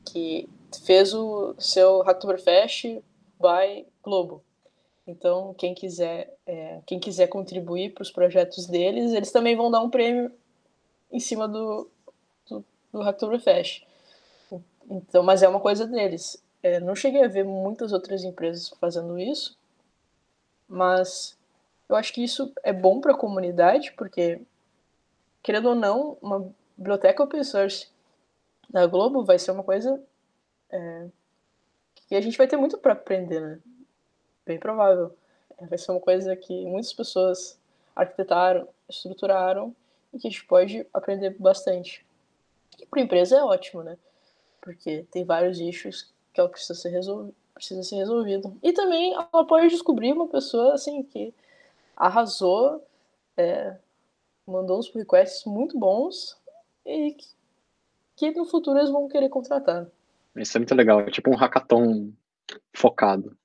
que 0.05 0.49
fez 0.83 1.13
o 1.13 1.53
seu 1.59 2.01
Hacktoberfest 2.01 3.01
by 3.39 3.85
Globo. 4.01 4.43
Então, 5.05 5.53
quem 5.53 5.75
quiser, 5.75 6.33
é, 6.47 6.79
quem 6.85 6.99
quiser 6.99 7.27
contribuir 7.27 7.93
para 7.93 8.01
os 8.01 8.09
projetos 8.09 8.65
deles, 8.65 9.11
eles 9.11 9.31
também 9.31 9.55
vão 9.55 9.69
dar 9.69 9.81
um 9.81 9.89
prêmio 9.89 10.31
em 11.11 11.19
cima 11.19 11.47
do, 11.47 11.87
do 12.93 13.01
Hacktoberfest. 13.01 13.85
Então, 14.89 15.23
mas 15.23 15.41
é 15.41 15.47
uma 15.47 15.59
coisa 15.59 15.87
deles. 15.87 16.42
É, 16.63 16.79
não 16.79 16.95
cheguei 16.95 17.21
a 17.21 17.27
ver 17.27 17.43
muitas 17.43 17.91
outras 17.91 18.23
empresas 18.23 18.69
fazendo 18.79 19.19
isso, 19.19 19.59
mas 20.65 21.37
eu 21.89 21.95
acho 21.97 22.13
que 22.13 22.23
isso 22.23 22.53
é 22.63 22.71
bom 22.71 23.01
para 23.01 23.11
a 23.11 23.17
comunidade, 23.17 23.91
porque, 23.91 24.41
querendo 25.43 25.67
ou 25.69 25.75
não, 25.75 26.17
uma 26.21 26.49
biblioteca 26.77 27.21
open 27.21 27.43
source 27.43 27.89
da 28.69 28.87
Globo 28.87 29.25
vai 29.25 29.37
ser 29.37 29.51
uma 29.51 29.63
coisa 29.63 30.01
é, 30.71 31.07
que 32.07 32.15
a 32.15 32.21
gente 32.21 32.37
vai 32.37 32.47
ter 32.47 32.55
muito 32.55 32.77
para 32.77 32.93
aprender, 32.93 33.41
né? 33.41 33.59
Bem 34.45 34.57
provável. 34.57 35.13
É, 35.57 35.65
vai 35.65 35.77
ser 35.77 35.91
uma 35.91 35.99
coisa 35.99 36.33
que 36.33 36.65
muitas 36.65 36.93
pessoas 36.93 37.59
arquitetaram, 37.93 38.69
estruturaram 38.89 39.75
e 40.13 40.17
que 40.17 40.27
a 40.27 40.31
gente 40.31 40.45
pode 40.45 40.87
aprender 40.93 41.31
bastante. 41.31 42.05
E 42.79 42.85
para 42.85 43.01
a 43.01 43.03
empresa 43.03 43.37
é 43.37 43.43
ótimo, 43.43 43.83
né? 43.83 43.97
Porque 44.61 45.05
tem 45.11 45.25
vários 45.25 45.59
issues 45.59 46.12
que 46.33 46.39
ela 46.39 46.49
precisa 46.49 46.73
ser, 46.73 46.89
resolvido, 46.89 47.35
precisa 47.53 47.83
ser 47.83 47.97
resolvido. 47.97 48.57
E 48.61 48.73
também 48.73 49.13
ela 49.13 49.45
pode 49.45 49.69
descobrir 49.69 50.11
uma 50.13 50.27
pessoa 50.27 50.73
assim 50.73 51.03
que 51.03 51.33
arrasou, 51.95 52.85
é, 53.37 53.75
mandou 54.47 54.79
uns 54.79 54.89
requests 54.93 55.45
muito 55.45 55.77
bons 55.77 56.37
e 56.85 57.13
que, 57.13 57.25
que 58.15 58.31
no 58.31 58.45
futuro 58.45 58.79
eles 58.79 58.89
vão 58.89 59.07
querer 59.07 59.29
contratar. 59.29 59.87
Isso 60.35 60.57
é 60.57 60.59
muito 60.59 60.75
legal, 60.75 61.01
é 61.01 61.11
tipo 61.11 61.29
um 61.29 61.35
hackathon 61.35 62.11
focado. 62.75 63.37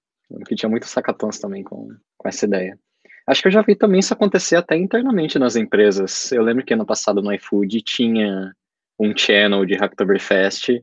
Que 0.46 0.54
tinha 0.54 0.68
muitos 0.68 0.92
hackathons 0.92 1.38
também 1.38 1.62
com, 1.62 1.88
com 2.16 2.28
essa 2.28 2.44
ideia. 2.46 2.78
Acho 3.26 3.42
que 3.42 3.48
eu 3.48 3.52
já 3.52 3.62
vi 3.62 3.74
também 3.74 4.00
isso 4.00 4.12
acontecer 4.14 4.56
até 4.56 4.76
internamente 4.76 5.38
nas 5.38 5.54
empresas. 5.54 6.32
Eu 6.32 6.42
lembro 6.42 6.64
que 6.64 6.72
ano 6.72 6.86
passado 6.86 7.22
no 7.22 7.32
iFood 7.34 7.82
tinha 7.82 8.54
um 8.98 9.16
channel 9.16 9.64
de 9.66 9.74
Hacktoberfest 9.74 10.82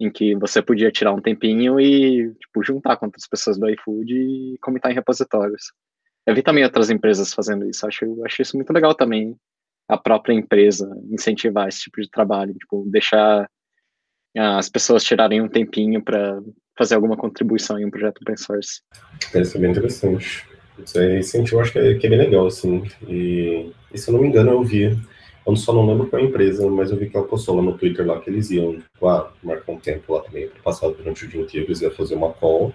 em 0.00 0.10
que 0.10 0.34
você 0.34 0.62
podia 0.62 0.90
tirar 0.90 1.12
um 1.12 1.20
tempinho 1.20 1.78
e 1.78 2.32
tipo, 2.34 2.64
juntar 2.64 2.96
com 2.96 3.06
outras 3.06 3.28
pessoas 3.28 3.58
do 3.58 3.68
iFood 3.68 4.14
e 4.14 4.58
comentar 4.62 4.90
em 4.90 4.94
repositórios. 4.94 5.72
Eu 6.26 6.34
vi 6.34 6.42
também 6.42 6.64
outras 6.64 6.90
empresas 6.90 7.34
fazendo 7.34 7.68
isso, 7.68 7.86
acho, 7.86 8.24
acho 8.24 8.42
isso 8.42 8.56
muito 8.56 8.72
legal 8.72 8.94
também. 8.94 9.36
a 9.88 9.98
própria 9.98 10.32
empresa 10.32 10.88
incentivar 11.10 11.68
esse 11.68 11.80
tipo 11.82 12.00
de 12.00 12.08
trabalho, 12.08 12.54
tipo, 12.54 12.84
deixar 12.90 13.48
as 14.36 14.68
pessoas 14.68 15.02
tirarem 15.04 15.40
um 15.40 15.48
tempinho 15.48 16.02
para 16.02 16.40
fazer 16.78 16.94
alguma 16.94 17.16
contribuição 17.16 17.78
em 17.78 17.84
um 17.84 17.90
projeto 17.90 18.22
open 18.22 18.36
source. 18.36 18.80
Isso 19.34 19.56
é 19.56 19.60
bem 19.60 19.70
interessante. 19.70 20.46
Isso 20.84 21.02
incentivo, 21.02 21.56
eu 21.56 21.60
acho 21.60 21.72
que 21.72 21.78
é, 21.78 21.94
que 21.94 22.06
é, 22.06 22.10
bem 22.10 22.18
legal, 22.18 22.46
assim. 22.46 22.84
E, 23.06 23.72
e, 23.92 23.98
se 23.98 24.08
eu 24.08 24.14
não 24.14 24.22
me 24.22 24.28
engano, 24.28 24.50
eu 24.52 24.62
vi, 24.62 24.96
eu 25.50 25.56
só 25.56 25.72
não 25.72 25.86
lembro 25.86 26.06
qual 26.06 26.22
empresa, 26.22 26.68
mas 26.68 26.90
eu 26.90 26.96
vi 26.96 27.08
que 27.08 27.16
ela 27.16 27.26
postou 27.26 27.56
lá 27.56 27.62
no 27.62 27.76
Twitter 27.76 28.06
lá 28.06 28.20
que 28.20 28.30
eles 28.30 28.50
iam, 28.50 28.72
tipo, 28.72 29.08
ah, 29.08 29.32
marcar 29.42 29.72
um 29.72 29.78
tempo 29.78 30.14
lá 30.14 30.20
também, 30.22 30.48
passar 30.62 30.88
durante 30.88 31.24
o 31.24 31.28
dia 31.28 31.40
inteiro, 31.40 31.66
eles 31.66 31.80
iam 31.80 31.90
fazer 31.90 32.14
uma 32.14 32.30
call, 32.30 32.72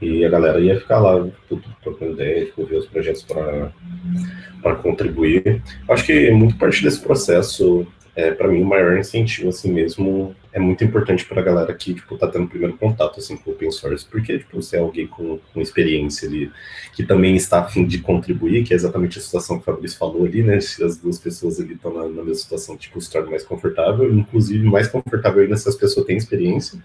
e 0.00 0.24
a 0.24 0.28
galera 0.28 0.60
ia 0.60 0.78
ficar 0.78 0.98
lá, 0.98 1.26
tudo 1.48 1.62
trocando 1.82 2.12
ideia, 2.12 2.46
tipo, 2.46 2.64
ver 2.66 2.76
os 2.76 2.86
projetos 2.86 3.22
para 3.22 4.74
contribuir. 4.76 5.62
Acho 5.88 6.04
que 6.04 6.30
muito 6.30 6.56
parte 6.56 6.82
desse 6.82 7.00
processo 7.00 7.86
é, 8.16 8.30
para 8.30 8.46
mim, 8.46 8.62
o 8.62 8.64
maior 8.64 8.96
incentivo, 8.96 9.48
assim 9.48 9.72
mesmo, 9.72 10.34
é 10.52 10.58
muito 10.60 10.84
importante 10.84 11.24
para 11.24 11.40
a 11.40 11.44
galera 11.44 11.74
que, 11.74 11.94
tipo, 11.94 12.16
tá 12.16 12.28
tendo 12.28 12.46
primeiro 12.46 12.76
contato, 12.76 13.18
assim, 13.18 13.36
com 13.36 13.50
o 13.50 13.54
open 13.54 13.72
source, 13.72 14.06
porque, 14.08 14.38
tipo, 14.38 14.62
você 14.62 14.76
é 14.76 14.80
alguém 14.80 15.06
com, 15.06 15.40
com 15.52 15.60
experiência 15.60 16.28
ali, 16.28 16.50
que 16.92 17.02
também 17.02 17.34
está 17.34 17.60
a 17.60 17.64
fim 17.64 17.84
de 17.84 17.98
contribuir, 17.98 18.62
que 18.62 18.72
é 18.72 18.76
exatamente 18.76 19.18
a 19.18 19.22
situação 19.22 19.56
que 19.56 19.62
o 19.62 19.64
Fabrício 19.64 19.98
falou 19.98 20.24
ali, 20.24 20.44
né, 20.44 20.60
se 20.60 20.82
as 20.84 20.96
duas 20.96 21.18
pessoas 21.18 21.58
ali 21.58 21.74
estão 21.74 21.92
na, 21.92 22.02
na 22.02 22.22
mesma 22.22 22.34
situação, 22.34 22.76
tipo, 22.76 23.00
se 23.00 23.10
torna 23.10 23.30
mais 23.30 23.42
confortável, 23.42 24.12
inclusive 24.14 24.64
mais 24.64 24.86
confortável 24.86 25.42
ainda 25.42 25.56
se 25.56 25.68
as 25.68 25.74
pessoas 25.74 26.06
têm 26.06 26.16
experiência, 26.16 26.78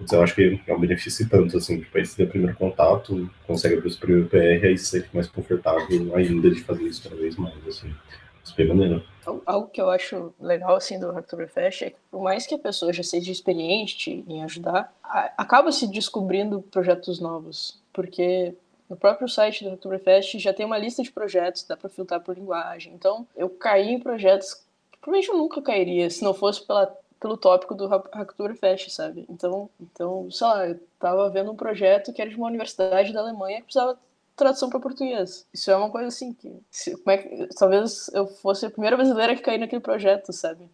é, 0.00 0.14
eu 0.14 0.22
acho 0.22 0.34
que 0.34 0.60
é 0.66 0.74
um 0.74 0.80
benefício 0.80 1.28
tanto, 1.28 1.56
assim, 1.56 1.80
tipo, 1.80 1.96
aí 1.96 2.04
você 2.04 2.16
tem 2.16 2.26
o 2.26 2.28
primeiro 2.28 2.56
contato, 2.56 3.30
consegue 3.46 3.76
abrir 3.76 3.92
o 3.92 3.98
primeiro 3.98 4.28
PR, 4.28 4.66
aí 4.66 4.76
você 4.76 5.00
fica 5.00 5.14
mais 5.14 5.28
confortável 5.28 6.14
ainda 6.14 6.50
de 6.50 6.60
fazer 6.62 6.82
isso 6.84 7.02
cada 7.02 7.16
vez 7.16 7.36
mais, 7.36 7.66
assim. 7.66 7.94
Super 8.42 8.68
maneiro. 8.68 9.02
Algo 9.46 9.68
que 9.68 9.80
eu 9.80 9.88
acho 9.88 10.34
legal 10.38 10.76
assim 10.76 11.00
do 11.00 11.10
Hacktoberfest 11.10 11.82
é 11.82 11.90
que 11.90 11.96
por 12.10 12.22
mais 12.22 12.46
que 12.46 12.54
a 12.54 12.58
pessoa 12.58 12.92
já 12.92 13.02
seja 13.02 13.32
experiente 13.32 14.22
em 14.28 14.44
ajudar, 14.44 14.92
acaba 15.02 15.72
se 15.72 15.90
descobrindo 15.90 16.60
projetos 16.60 17.20
novos, 17.20 17.80
porque 17.90 18.54
no 18.88 18.96
próprio 18.96 19.28
site 19.28 19.64
do 19.64 19.70
Hacktoberfest 19.70 20.38
já 20.38 20.52
tem 20.52 20.66
uma 20.66 20.76
lista 20.76 21.02
de 21.02 21.10
projetos, 21.10 21.64
dá 21.64 21.74
para 21.74 21.88
filtrar 21.88 22.20
por 22.20 22.36
linguagem. 22.36 22.92
Então, 22.92 23.26
eu 23.34 23.48
caí 23.48 23.92
em 23.92 23.98
projetos 23.98 24.54
que 24.92 24.98
provavelmente 25.00 25.30
eu 25.30 25.38
nunca 25.38 25.62
cairia 25.62 26.10
se 26.10 26.22
não 26.22 26.34
fosse 26.34 26.66
pela, 26.66 26.94
pelo 27.24 27.38
tópico 27.38 27.74
do 27.74 27.86
Hacktoberfest, 27.88 28.90
sabe? 28.90 29.24
Então, 29.30 29.70
então, 29.80 30.30
sei 30.30 30.46
lá, 30.46 30.68
eu 30.68 30.78
tava 30.98 31.30
vendo 31.30 31.52
um 31.52 31.56
projeto 31.56 32.12
que 32.12 32.20
era 32.20 32.30
de 32.30 32.36
uma 32.36 32.48
universidade 32.48 33.14
da 33.14 33.20
Alemanha 33.20 33.60
que 33.60 33.64
precisava 33.64 33.98
tradução 34.36 34.68
para 34.68 34.78
português. 34.78 35.46
Isso 35.50 35.70
é 35.70 35.76
uma 35.76 35.88
coisa 35.88 36.08
assim 36.08 36.34
que, 36.34 36.54
se, 36.70 36.94
como 36.98 37.10
é 37.10 37.16
que, 37.16 37.48
talvez 37.58 38.10
eu 38.12 38.26
fosse 38.26 38.66
a 38.66 38.70
primeira 38.70 38.94
brasileira 38.94 39.34
que 39.34 39.40
caí 39.40 39.56
naquele 39.56 39.80
projeto, 39.80 40.34
sabe? 40.34 40.68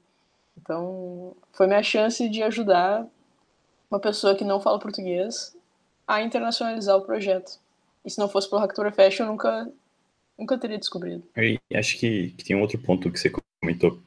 Então, 0.61 1.37
foi 1.53 1.69
minha 1.69 1.85
chance 1.85 2.29
de 2.29 2.43
ajudar 2.43 3.07
uma 3.89 4.01
pessoa 4.01 4.35
que 4.35 4.43
não 4.43 4.61
fala 4.61 4.81
português 4.81 5.57
a 6.05 6.21
internacionalizar 6.21 6.97
o 6.97 7.03
projeto. 7.03 7.61
E 8.05 8.11
se 8.11 8.19
não 8.19 8.29
fosse 8.29 8.51
pelo 8.51 8.61
Hacktoberfest, 8.61 9.21
eu 9.21 9.27
nunca 9.27 9.71
nunca 10.37 10.59
teria 10.59 10.79
descobrido. 10.79 11.23
E 11.37 11.61
acho 11.77 11.97
que, 11.97 12.31
que 12.31 12.43
tem 12.43 12.57
um 12.57 12.63
outro 12.63 12.79
ponto 12.79 13.09
que 13.09 13.21
você 13.21 13.31
comentou, 13.61 14.01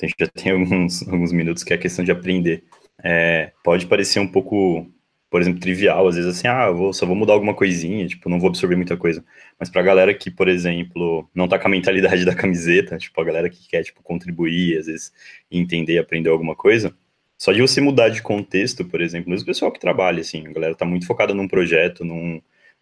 tem, 0.00 0.10
já 0.18 0.26
tem 0.26 0.52
alguns, 0.52 1.06
alguns 1.08 1.32
minutos, 1.32 1.62
que 1.62 1.72
é 1.72 1.76
a 1.76 1.78
questão 1.78 2.04
de 2.04 2.10
aprender. 2.10 2.64
É, 3.02 3.52
pode 3.62 3.86
parecer 3.86 4.20
um 4.20 4.28
pouco 4.28 4.86
por 5.30 5.40
exemplo, 5.40 5.60
trivial, 5.60 6.08
às 6.08 6.16
vezes 6.16 6.36
assim, 6.36 6.48
ah, 6.48 6.70
vou, 6.70 6.92
só 6.92 7.06
vou 7.06 7.14
mudar 7.14 7.34
alguma 7.34 7.54
coisinha, 7.54 8.04
tipo, 8.08 8.28
não 8.28 8.40
vou 8.40 8.48
absorver 8.48 8.74
muita 8.74 8.96
coisa. 8.96 9.24
Mas 9.60 9.70
pra 9.70 9.80
galera 9.80 10.12
que, 10.12 10.28
por 10.28 10.48
exemplo, 10.48 11.30
não 11.32 11.46
tá 11.46 11.56
com 11.56 11.68
a 11.68 11.70
mentalidade 11.70 12.24
da 12.26 12.34
camiseta, 12.34 12.98
tipo, 12.98 13.18
a 13.20 13.24
galera 13.24 13.48
que 13.48 13.68
quer, 13.68 13.84
tipo, 13.84 14.02
contribuir, 14.02 14.76
às 14.78 14.86
vezes, 14.86 15.12
entender, 15.48 15.98
aprender 15.98 16.30
alguma 16.30 16.56
coisa, 16.56 16.92
só 17.38 17.52
de 17.52 17.60
você 17.60 17.80
mudar 17.80 18.08
de 18.08 18.22
contexto, 18.22 18.84
por 18.84 19.00
exemplo, 19.00 19.30
mesmo 19.30 19.44
o 19.44 19.46
pessoal 19.46 19.70
que 19.70 19.78
trabalha, 19.80 20.20
assim, 20.20 20.46
a 20.48 20.52
galera 20.52 20.74
tá 20.74 20.84
muito 20.84 21.06
focada 21.06 21.32
num 21.32 21.46
projeto, 21.46 22.04
num, 22.04 22.38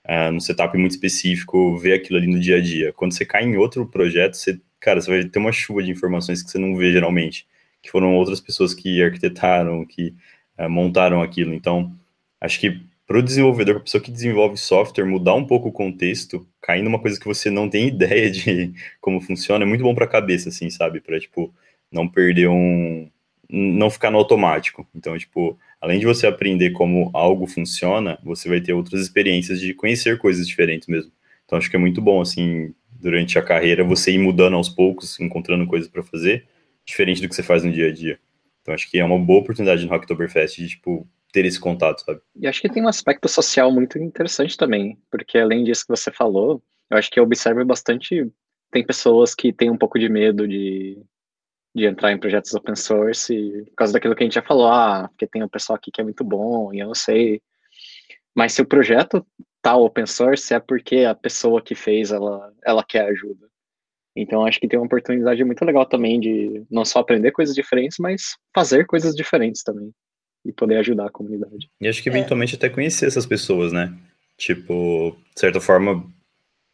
uh, 0.07 0.33
num 0.33 0.41
setup 0.41 0.77
muito 0.79 0.93
específico, 0.93 1.77
vê 1.77 1.93
aquilo 1.93 2.19
ali 2.19 2.27
no 2.27 2.41
dia 2.41 2.57
a 2.57 2.61
dia. 2.63 2.93
Quando 2.95 3.13
você 3.13 3.27
cai 3.27 3.45
em 3.45 3.57
outro 3.59 3.87
projeto, 3.87 4.35
você, 4.35 4.59
cara, 4.89 5.01
você 5.01 5.11
vai 5.11 5.25
ter 5.25 5.39
uma 5.39 5.53
chuva 5.53 5.83
de 5.83 5.91
informações 5.91 6.43
que 6.43 6.51
você 6.51 6.59
não 6.59 6.77
vê 6.77 6.93
geralmente, 6.93 7.47
que 7.83 7.91
foram 7.91 8.15
outras 8.15 8.41
pessoas 8.41 8.75
que 8.75 9.03
arquitetaram, 9.03 9.85
que 9.85 10.15
uh, 10.59 10.69
montaram 10.69 11.23
aquilo. 11.23 11.55
Então, 11.55 11.93
Acho 12.41 12.61
que 12.61 12.81
para 13.07 13.19
o 13.19 13.23
desenvolvedor, 13.23 13.75
para 13.77 13.81
a 13.81 13.85
pessoa 13.85 14.03
que 14.03 14.11
desenvolve 14.11 14.57
software, 14.57 15.05
mudar 15.05 15.35
um 15.35 15.45
pouco 15.47 15.69
o 15.69 15.73
contexto, 15.73 16.47
cair 16.61 16.83
numa 16.83 16.99
coisa 16.99 17.19
que 17.19 17.27
você 17.27 17.51
não 17.51 17.69
tem 17.69 17.89
ideia 17.89 18.31
de 18.31 18.73
como 19.01 19.21
funciona, 19.21 19.65
é 19.65 19.67
muito 19.67 19.83
bom 19.83 19.95
para 19.95 20.05
a 20.05 20.09
cabeça, 20.09 20.49
assim, 20.51 20.71
sabe? 20.71 21.01
Para, 21.01 21.19
tipo, 21.19 21.53
não 21.91 22.09
perder 22.09 22.49
um... 22.49 23.09
não 23.49 23.91
ficar 23.91 24.11
no 24.11 24.19
automático. 24.19 24.87
Então, 24.95 25.17
tipo, 25.19 25.59
além 25.81 25.99
de 25.99 26.07
você 26.07 26.27
aprender 26.27 26.71
como 26.71 27.11
algo 27.15 27.47
funciona, 27.47 28.19
você 28.23 28.49
vai 28.49 28.61
ter 28.61 28.73
outras 28.73 29.01
experiências 29.01 29.61
de 29.61 29.75
conhecer 29.75 30.19
coisas 30.19 30.47
diferentes 30.47 30.87
mesmo. 30.87 31.11
Então, 31.45 31.59
acho 31.59 31.71
que 31.71 31.77
é 31.77 31.79
muito 31.79 32.03
bom, 32.03 32.21
assim, 32.21 32.75
durante 32.99 33.39
a 33.39 33.43
carreira, 33.43 33.85
você 33.85 34.13
ir 34.13 34.19
mudando 34.19 34.57
aos 34.57 34.69
poucos, 34.69 35.19
encontrando 35.21 35.67
coisas 35.67 35.89
para 35.89 36.03
fazer, 36.03 36.47
diferente 36.85 37.21
do 37.21 37.29
que 37.29 37.35
você 37.35 37.43
faz 37.43 37.63
no 37.63 37.73
dia 37.73 37.89
a 37.89 37.93
dia. 37.93 38.19
Então, 38.63 38.75
acho 38.75 38.91
que 38.91 38.99
é 38.99 39.05
uma 39.05 39.19
boa 39.19 39.41
oportunidade 39.41 39.85
no 39.85 39.91
Hacktoberfest 39.91 40.57
de, 40.59 40.69
tipo, 40.69 41.09
ter 41.33 41.45
esse 41.45 41.61
contato, 41.61 42.05
sabe? 42.05 42.21
E 42.37 42.47
acho 42.47 42.61
que 42.61 42.69
tem 42.69 42.83
um 42.83 42.89
aspecto 42.89 43.29
social 43.29 43.71
muito 43.73 43.99
interessante 43.99 44.57
também, 44.57 44.99
porque 45.11 45.39
além 45.39 45.65
disso 45.65 45.87
que 45.87 45.97
você 45.97 46.11
falou, 46.11 46.63
eu 46.91 46.97
acho 46.97 47.11
que 47.11 47.21
eu 47.21 47.25
observo 47.25 47.65
bastante, 47.65 48.31
tem 48.71 48.85
pessoas 48.85 49.35
que 49.35 49.53
têm 49.53 49.71
um 49.71 49.77
pouco 49.77 49.99
de 49.99 50.09
medo 50.09 50.49
de, 50.49 51.01
de 51.75 51.87
entrar 51.87 52.13
em 52.13 52.19
projetos 52.19 52.55
open 52.55 52.75
source, 52.75 53.65
por 53.69 53.75
causa 53.77 53.93
daquilo 53.93 54.15
que 54.15 54.23
a 54.23 54.27
gente 54.27 54.35
já 54.35 54.43
falou, 54.43 54.67
ah, 54.67 55.09
porque 55.09 55.27
tem 55.27 55.43
um 55.43 55.49
pessoal 55.49 55.77
aqui 55.77 55.91
que 55.91 56.01
é 56.01 56.05
muito 56.05 56.25
bom, 56.25 56.73
e 56.73 56.81
eu 56.81 56.89
não 56.89 56.95
sei. 56.95 57.41
Mas 58.35 58.53
se 58.53 58.63
o 58.63 58.67
projeto 58.67 59.27
tá 59.63 59.77
open 59.77 60.07
source, 60.07 60.53
é 60.55 60.61
porque 60.61 61.05
a 61.05 61.15
pessoa 61.15 61.63
que 61.63 61.75
fez, 61.75 62.11
ela, 62.11 62.53
ela 62.65 62.85
quer 62.85 63.07
ajuda. 63.07 63.49
Então 64.17 64.45
acho 64.45 64.59
que 64.59 64.67
tem 64.67 64.79
uma 64.79 64.87
oportunidade 64.87 65.45
muito 65.45 65.65
legal 65.65 65.87
também 65.87 66.19
de 66.19 66.65
não 66.71 66.85
só 66.85 67.01
aprender 67.01 67.31
coisas 67.31 67.55
diferentes, 67.55 67.99
mas 68.01 68.37
fazer 68.55 68.87
coisas 68.87 69.15
diferentes 69.15 69.63
também 69.63 69.93
e 70.45 70.53
poder 70.53 70.77
ajudar 70.79 71.07
a 71.07 71.11
comunidade. 71.11 71.71
E 71.81 71.87
acho 71.87 72.03
que 72.03 72.09
eventualmente 72.09 72.55
é. 72.55 72.57
até 72.57 72.69
conhecer 72.69 73.07
essas 73.07 73.27
pessoas, 73.27 73.73
né? 73.73 73.95
Tipo, 74.37 75.17
de 75.35 75.41
certa 75.41 75.61
forma, 75.61 76.05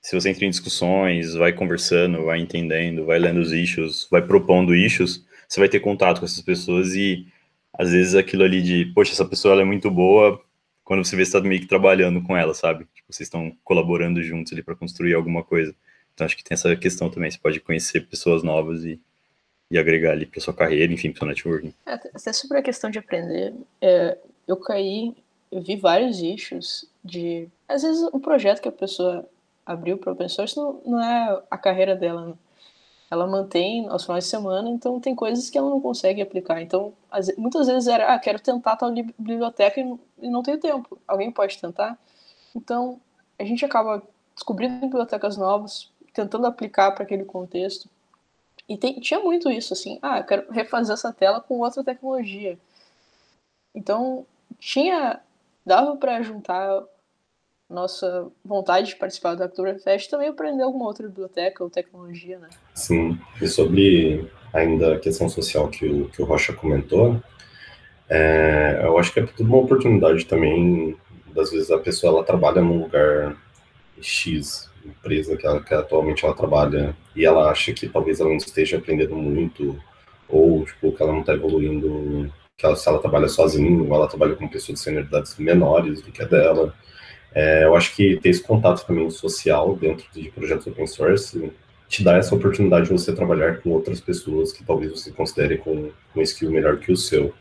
se 0.00 0.14
você 0.14 0.30
entra 0.30 0.44
em 0.44 0.50
discussões, 0.50 1.34
vai 1.34 1.52
conversando, 1.52 2.24
vai 2.24 2.38
entendendo, 2.38 3.06
vai 3.06 3.18
lendo 3.18 3.40
os 3.40 3.52
issues, 3.52 4.06
vai 4.10 4.22
propondo 4.22 4.74
issues, 4.74 5.24
você 5.48 5.60
vai 5.60 5.68
ter 5.68 5.80
contato 5.80 6.20
com 6.20 6.26
essas 6.26 6.42
pessoas 6.42 6.94
e 6.94 7.26
às 7.72 7.90
vezes 7.90 8.14
aquilo 8.14 8.44
ali 8.44 8.62
de, 8.62 8.86
poxa, 8.94 9.12
essa 9.12 9.24
pessoa 9.24 9.60
é 9.60 9.64
muito 9.64 9.90
boa, 9.90 10.40
quando 10.84 11.04
você 11.04 11.16
vê 11.16 11.24
você 11.24 11.36
está 11.36 11.40
meio 11.40 11.60
que 11.60 11.66
trabalhando 11.66 12.22
com 12.22 12.36
ela, 12.36 12.54
sabe? 12.54 12.86
Tipo, 12.94 13.12
vocês 13.12 13.26
estão 13.26 13.56
colaborando 13.64 14.22
juntos 14.22 14.52
ali 14.52 14.62
para 14.62 14.74
construir 14.74 15.14
alguma 15.14 15.42
coisa. 15.42 15.74
Então 16.12 16.24
acho 16.24 16.36
que 16.36 16.44
tem 16.44 16.54
essa 16.54 16.74
questão 16.76 17.10
também, 17.10 17.30
você 17.30 17.38
pode 17.38 17.60
conhecer 17.60 18.06
pessoas 18.06 18.42
novas 18.42 18.84
e 18.84 19.00
e 19.70 19.78
agregar 19.78 20.12
ali 20.12 20.26
para 20.26 20.40
sua 20.40 20.54
carreira, 20.54 20.92
enfim, 20.92 21.10
para 21.10 21.20
seu 21.20 21.28
networking. 21.28 21.74
É, 21.86 21.94
até 21.94 22.32
sobre 22.32 22.58
a 22.58 22.62
questão 22.62 22.90
de 22.90 22.98
aprender, 22.98 23.54
é, 23.80 24.16
eu 24.46 24.56
caí, 24.56 25.14
eu 25.50 25.60
vi 25.60 25.76
vários 25.76 26.20
issues 26.20 26.88
de. 27.04 27.48
Às 27.68 27.82
vezes 27.82 28.02
o 28.12 28.20
projeto 28.20 28.60
que 28.60 28.68
a 28.68 28.72
pessoa 28.72 29.28
abriu 29.64 29.98
para 29.98 30.12
open 30.12 30.28
source 30.28 30.56
não, 30.56 30.80
não 30.84 31.02
é 31.02 31.42
a 31.50 31.58
carreira 31.58 31.96
dela. 31.96 32.38
Ela 33.10 33.26
mantém 33.26 33.88
aos 33.88 34.04
finais 34.04 34.24
de 34.24 34.30
semana, 34.30 34.68
então 34.70 34.98
tem 34.98 35.14
coisas 35.14 35.50
que 35.50 35.58
ela 35.58 35.70
não 35.70 35.80
consegue 35.80 36.22
aplicar. 36.22 36.60
Então, 36.60 36.92
as, 37.10 37.34
muitas 37.36 37.66
vezes 37.66 37.86
era, 37.86 38.14
ah, 38.14 38.18
quero 38.18 38.40
tentar 38.40 38.76
tal 38.76 38.90
biblioteca 38.92 39.80
e, 39.80 40.28
não 40.28 40.42
tenho 40.42 40.58
tempo. 40.58 40.98
Alguém 41.06 41.30
pode 41.30 41.58
tentar? 41.58 41.98
Então, 42.54 43.00
a 43.38 43.44
gente 43.44 43.64
acaba 43.64 44.02
descobrindo 44.34 44.80
bibliotecas 44.80 45.36
novas, 45.36 45.90
tentando 46.12 46.46
aplicar 46.46 46.92
para 46.92 47.04
aquele 47.04 47.24
contexto. 47.24 47.88
E 48.68 48.76
tem, 48.76 48.98
tinha 49.00 49.20
muito 49.20 49.50
isso, 49.50 49.74
assim, 49.74 49.98
ah, 50.00 50.22
quero 50.22 50.50
refazer 50.50 50.94
essa 50.94 51.12
tela 51.12 51.40
com 51.40 51.60
outra 51.60 51.84
tecnologia. 51.84 52.58
Então, 53.74 54.26
tinha, 54.58 55.20
dava 55.64 55.96
para 55.96 56.22
juntar 56.22 56.82
nossa 57.74 58.28
vontade 58.44 58.88
de 58.88 58.96
participar 58.96 59.34
do 59.34 59.44
Oktoberfest 59.44 60.08
também 60.08 60.28
aprender 60.28 60.62
alguma 60.62 60.86
outra 60.86 61.06
biblioteca 61.06 61.62
ou 61.62 61.68
tecnologia, 61.68 62.38
né? 62.38 62.48
Sim, 62.74 63.18
e 63.42 63.46
sobre 63.46 64.30
ainda 64.52 64.94
a 64.94 64.98
questão 64.98 65.28
social 65.28 65.68
que 65.68 65.86
o, 65.86 66.08
que 66.08 66.22
o 66.22 66.24
Rocha 66.24 66.52
comentou, 66.52 67.20
é, 68.08 68.80
eu 68.84 68.96
acho 68.98 69.12
que 69.12 69.20
é 69.20 69.26
tudo 69.26 69.48
uma 69.48 69.58
oportunidade 69.58 70.24
também, 70.26 70.96
das 71.34 71.50
vezes 71.50 71.70
a 71.70 71.78
pessoa 71.78 72.12
ela 72.12 72.24
trabalha 72.24 72.62
num 72.62 72.82
lugar 72.82 73.36
X, 74.00 74.70
empresa 74.84 75.36
que, 75.36 75.46
ela, 75.46 75.62
que 75.62 75.74
atualmente 75.74 76.24
ela 76.24 76.34
trabalha 76.34 76.96
e 77.16 77.24
ela 77.24 77.50
acha 77.50 77.72
que 77.72 77.88
talvez 77.88 78.20
ela 78.20 78.30
não 78.30 78.36
esteja 78.36 78.76
aprendendo 78.76 79.16
muito 79.16 79.78
ou 80.28 80.64
tipo, 80.64 80.92
que 80.92 81.02
ela 81.02 81.12
não 81.12 81.20
está 81.20 81.34
evoluindo, 81.34 82.32
que 82.56 82.64
ela, 82.64 82.76
se 82.76 82.88
ela 82.88 83.00
trabalha 83.00 83.28
sozinha 83.28 83.82
ou 83.82 83.94
ela 83.94 84.08
trabalha 84.08 84.34
com 84.34 84.48
pessoas 84.48 84.78
de 84.78 84.84
senioridades 84.84 85.36
menores 85.38 86.02
do 86.02 86.12
que 86.12 86.22
a 86.22 86.26
dela. 86.26 86.74
É, 87.34 87.64
eu 87.64 87.74
acho 87.74 87.94
que 87.96 88.16
ter 88.16 88.28
esse 88.28 88.42
contato 88.42 88.86
também 88.86 89.10
social 89.10 89.74
dentro 89.74 90.06
de 90.12 90.30
projetos 90.30 90.66
open 90.68 90.86
source 90.86 91.52
te 91.88 92.02
dá 92.02 92.16
essa 92.16 92.34
oportunidade 92.34 92.86
de 92.86 92.92
você 92.92 93.12
trabalhar 93.12 93.60
com 93.60 93.70
outras 93.70 94.00
pessoas 94.00 94.52
que 94.52 94.64
talvez 94.64 94.90
você 94.90 95.10
considere 95.10 95.58
com 95.58 95.90
um 96.14 96.22
skill 96.22 96.50
melhor 96.50 96.78
que 96.78 96.92
o 96.92 96.96
seu. 96.96 97.34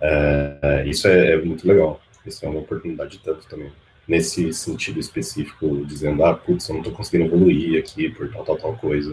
É, 0.00 0.84
isso 0.86 1.08
é, 1.08 1.32
é, 1.32 1.36
muito 1.42 1.66
legal. 1.66 2.00
Isso 2.26 2.44
é 2.44 2.48
uma 2.48 2.60
oportunidade 2.60 3.20
tanto 3.22 3.46
também. 3.48 3.72
Nesse 4.06 4.52
sentido 4.52 5.00
específico, 5.00 5.84
dizendo, 5.86 6.24
ah, 6.24 6.34
putz, 6.34 6.68
eu 6.68 6.74
não 6.74 6.82
estou 6.82 6.94
conseguindo 6.94 7.24
evoluir 7.24 7.78
aqui 7.78 8.10
por 8.10 8.30
tal, 8.30 8.44
tal, 8.44 8.56
tal 8.56 8.76
coisa. 8.76 9.12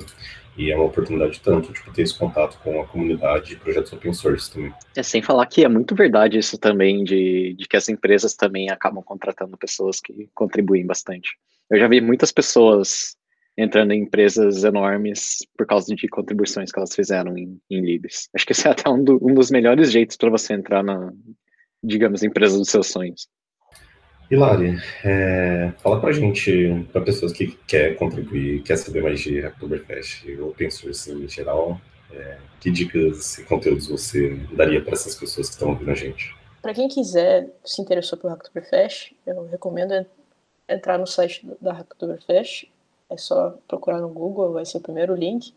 E 0.57 0.69
é 0.69 0.75
uma 0.75 0.85
oportunidade 0.85 1.39
tanto, 1.39 1.71
tipo, 1.71 1.93
ter 1.93 2.01
esse 2.01 2.17
contato 2.17 2.59
com 2.61 2.81
a 2.81 2.85
comunidade 2.85 3.53
e 3.53 3.55
projetos 3.55 3.93
open 3.93 4.13
source 4.13 4.51
também. 4.51 4.73
É, 4.95 5.01
sem 5.01 5.21
falar 5.21 5.45
que 5.45 5.63
é 5.63 5.69
muito 5.69 5.95
verdade 5.95 6.37
isso 6.37 6.57
também, 6.57 7.03
de, 7.03 7.55
de 7.57 7.67
que 7.67 7.77
as 7.77 7.87
empresas 7.87 8.35
também 8.35 8.69
acabam 8.69 9.01
contratando 9.01 9.57
pessoas 9.57 10.01
que 10.01 10.29
contribuem 10.33 10.85
bastante. 10.85 11.37
Eu 11.69 11.79
já 11.79 11.87
vi 11.87 12.01
muitas 12.01 12.33
pessoas 12.33 13.15
entrando 13.57 13.91
em 13.91 14.03
empresas 14.03 14.63
enormes 14.63 15.39
por 15.57 15.65
causa 15.65 15.93
de 15.95 16.07
contribuições 16.07 16.71
que 16.71 16.79
elas 16.79 16.93
fizeram 16.93 17.37
em, 17.37 17.59
em 17.69 17.81
Libs. 17.81 18.29
Acho 18.35 18.45
que 18.45 18.51
esse 18.51 18.67
é 18.67 18.71
até 18.71 18.89
um, 18.89 19.03
do, 19.03 19.19
um 19.21 19.33
dos 19.33 19.51
melhores 19.51 19.91
jeitos 19.91 20.17
para 20.17 20.29
você 20.29 20.53
entrar 20.53 20.83
na, 20.83 21.13
digamos, 21.83 22.23
empresa 22.23 22.57
dos 22.57 22.69
seus 22.69 22.87
sonhos. 22.87 23.27
Hilari, 24.31 24.77
é, 25.03 25.73
fala 25.79 25.99
pra 25.99 26.13
gente, 26.13 26.87
para 26.91 27.01
pessoas 27.01 27.33
que 27.33 27.47
quer 27.67 27.97
contribuir, 27.97 28.63
quer 28.63 28.77
saber 28.77 29.03
mais 29.03 29.19
de 29.19 29.45
Oktoberfest, 29.45 30.25
Open 30.39 30.71
Source 30.71 31.11
em 31.11 31.27
geral, 31.27 31.79
é, 32.13 32.37
que 32.59 32.71
dicas 32.71 33.39
e 33.39 33.43
conteúdos 33.43 33.87
você 33.87 34.39
daria 34.53 34.81
para 34.81 34.93
essas 34.93 35.15
pessoas 35.15 35.47
que 35.47 35.55
estão 35.55 35.69
ouvindo 35.69 35.91
a 35.91 35.95
gente? 35.95 36.33
Para 36.61 36.73
quem 36.73 36.87
quiser 36.87 37.49
se 37.65 37.81
interessou 37.81 38.17
pelo 38.17 38.33
Hacktoberfest, 38.33 39.11
eu 39.27 39.47
recomendo 39.47 40.05
entrar 40.69 40.97
no 40.97 41.05
site 41.05 41.45
da 41.59 41.73
Hacktoberfest 41.73 42.69
é 43.11 43.17
só 43.17 43.53
procurar 43.67 43.99
no 43.99 44.07
Google, 44.07 44.53
vai 44.53 44.65
ser 44.65 44.77
o 44.77 44.81
primeiro 44.81 45.13
link. 45.13 45.53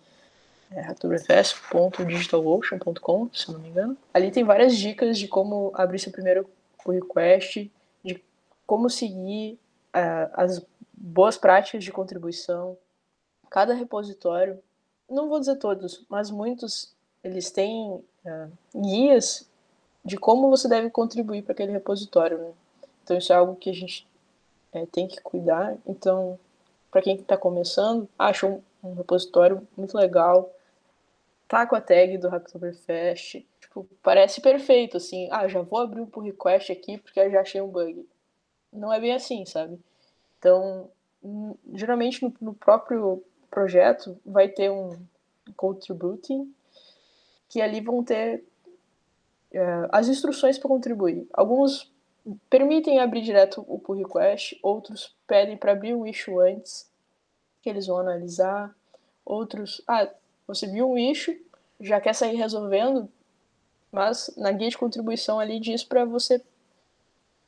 É 0.73 0.81
hacktoberfest.digitalocean.com, 0.81 3.31
se 3.33 3.53
não 3.53 3.61
me 3.61 3.69
engano. 3.69 3.97
Ali 4.13 4.33
tem 4.33 4.43
várias 4.43 4.77
dicas 4.77 5.17
de 5.17 5.29
como 5.29 5.71
abrir 5.75 6.01
seu 6.01 6.11
primeiro 6.11 6.45
pull 6.83 6.95
request, 6.95 7.71
como 8.67 8.89
seguir 8.91 9.59
uh, 9.95 10.31
as 10.33 10.65
boas 10.93 11.37
práticas 11.37 11.85
de 11.85 11.93
contribuição. 11.93 12.77
Cada 13.51 13.75
repositório, 13.75 14.59
não 15.09 15.29
vou 15.29 15.39
dizer 15.39 15.57
todos, 15.57 16.05
mas 16.09 16.31
muitos, 16.31 16.95
eles 17.23 17.51
têm 17.51 17.91
uh, 17.91 18.53
guias 18.75 19.49
de 20.05 20.17
como 20.17 20.51
você 20.51 20.69
deve 20.69 20.91
contribuir 20.91 21.43
para 21.43 21.53
aquele 21.53 21.73
repositório. 21.73 22.39
Né? 22.39 22.53
Então 23.03 23.17
isso 23.17 23.33
é 23.33 23.37
algo 23.37 23.57
que 23.57 23.71
a 23.71 23.75
gente 23.75 24.07
é, 24.73 24.85
tem 24.87 25.07
que 25.07 25.21
cuidar. 25.21 25.77
Então 25.87 26.39
para 26.95 27.03
quem 27.03 27.17
está 27.17 27.37
começando, 27.37 28.09
acho 28.17 28.47
um, 28.47 28.63
um, 28.85 28.95
repositório 28.95 29.67
muito 29.77 29.97
legal. 29.97 30.49
Tá 31.49 31.67
com 31.67 31.75
a 31.75 31.81
tag 31.81 32.17
do 32.19 32.29
Hacktoberfest. 32.29 33.45
Tipo, 33.61 33.85
parece 34.01 34.41
perfeito, 34.41 34.97
assim. 34.97 35.29
Ah, 35.33 35.49
já 35.49 35.61
vou 35.61 35.81
abrir 35.81 36.01
um 36.01 36.07
pull 36.07 36.23
request 36.23 36.71
aqui 36.71 36.99
porque 36.99 37.19
eu 37.19 37.33
já 37.33 37.41
achei 37.41 37.61
um 37.61 37.67
bug. 37.67 38.07
Não 38.75 38.93
é 38.93 39.01
bem 39.01 39.15
assim, 39.15 39.47
sabe? 39.47 39.79
Então, 40.39 40.91
geralmente 41.73 42.23
no, 42.23 42.35
no 42.41 42.55
próprio 42.55 43.23
projeto 43.51 44.19
vai 44.27 44.49
ter 44.49 44.71
um 44.71 44.99
contributing 45.57 46.53
que 47.49 47.63
ali 47.63 47.81
vão 47.81 48.03
ter 48.03 48.45
é, 49.53 49.89
as 49.93 50.09
instruções 50.09 50.59
para 50.59 50.69
contribuir. 50.69 51.27
Alguns 51.33 51.91
permitem 52.51 52.99
abrir 52.99 53.23
direto 53.23 53.65
o 53.69 53.79
pull 53.79 53.97
request, 53.97 54.59
outros 54.63 55.15
pedem 55.27 55.57
para 55.57 55.73
abrir 55.73 55.95
o 55.95 56.07
issue 56.07 56.41
antes, 56.41 56.91
que 57.63 57.71
eles 57.71 57.87
vão 57.87 57.99
analisar. 57.99 58.75
Outros, 59.25 59.81
ah, 59.87 60.11
você 60.47 60.67
viu 60.67 60.91
um 60.91 60.99
issue, 60.99 61.41
já 61.81 62.01
quer 62.01 62.15
sair 62.15 62.37
resolvendo, 62.37 63.09
mas 63.93 64.35
na 64.37 64.51
guia 64.51 64.69
de 64.69 64.77
contribuição 64.77 65.39
ali 65.39 65.61
diz 65.61 65.85
para 65.85 66.05
você 66.05 66.43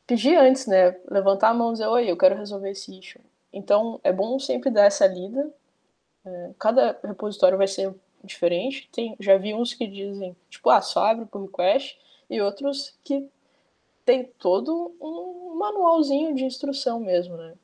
pedir 0.07 0.37
antes, 0.37 0.67
né? 0.67 0.99
Levantar 1.11 1.51
a 1.51 1.55
mão 1.55 1.71
e 1.71 1.73
dizer, 1.73 1.87
oi, 1.87 2.11
eu 2.11 2.17
quero 2.17 2.37
resolver 2.37 2.71
esse 2.71 2.97
issue. 2.99 3.21
Então, 3.53 4.01
é 4.05 4.13
bom 4.13 4.39
sempre 4.39 4.71
dar 4.71 4.85
essa 4.85 5.07
lida. 5.07 5.51
É, 6.25 6.51
cada 6.59 6.99
repositório 7.03 7.59
vai 7.59 7.67
ser 7.67 7.95
diferente. 8.23 8.89
Tem, 8.93 9.17
já 9.19 9.37
vi 9.37 9.55
uns 9.55 9.75
que 9.75 9.87
dizem, 9.87 10.37
tipo, 10.51 10.69
ah, 10.71 10.81
só 10.81 11.07
abre 11.07 11.27
por 11.27 11.43
request, 11.43 11.99
e 12.29 12.41
outros 12.41 12.95
que 13.05 13.29
tem 14.05 14.25
todo 14.39 14.95
um 15.01 15.55
manualzinho 15.57 16.35
de 16.35 16.45
instrução 16.45 17.01
mesmo, 17.01 17.37
né? 17.37 17.55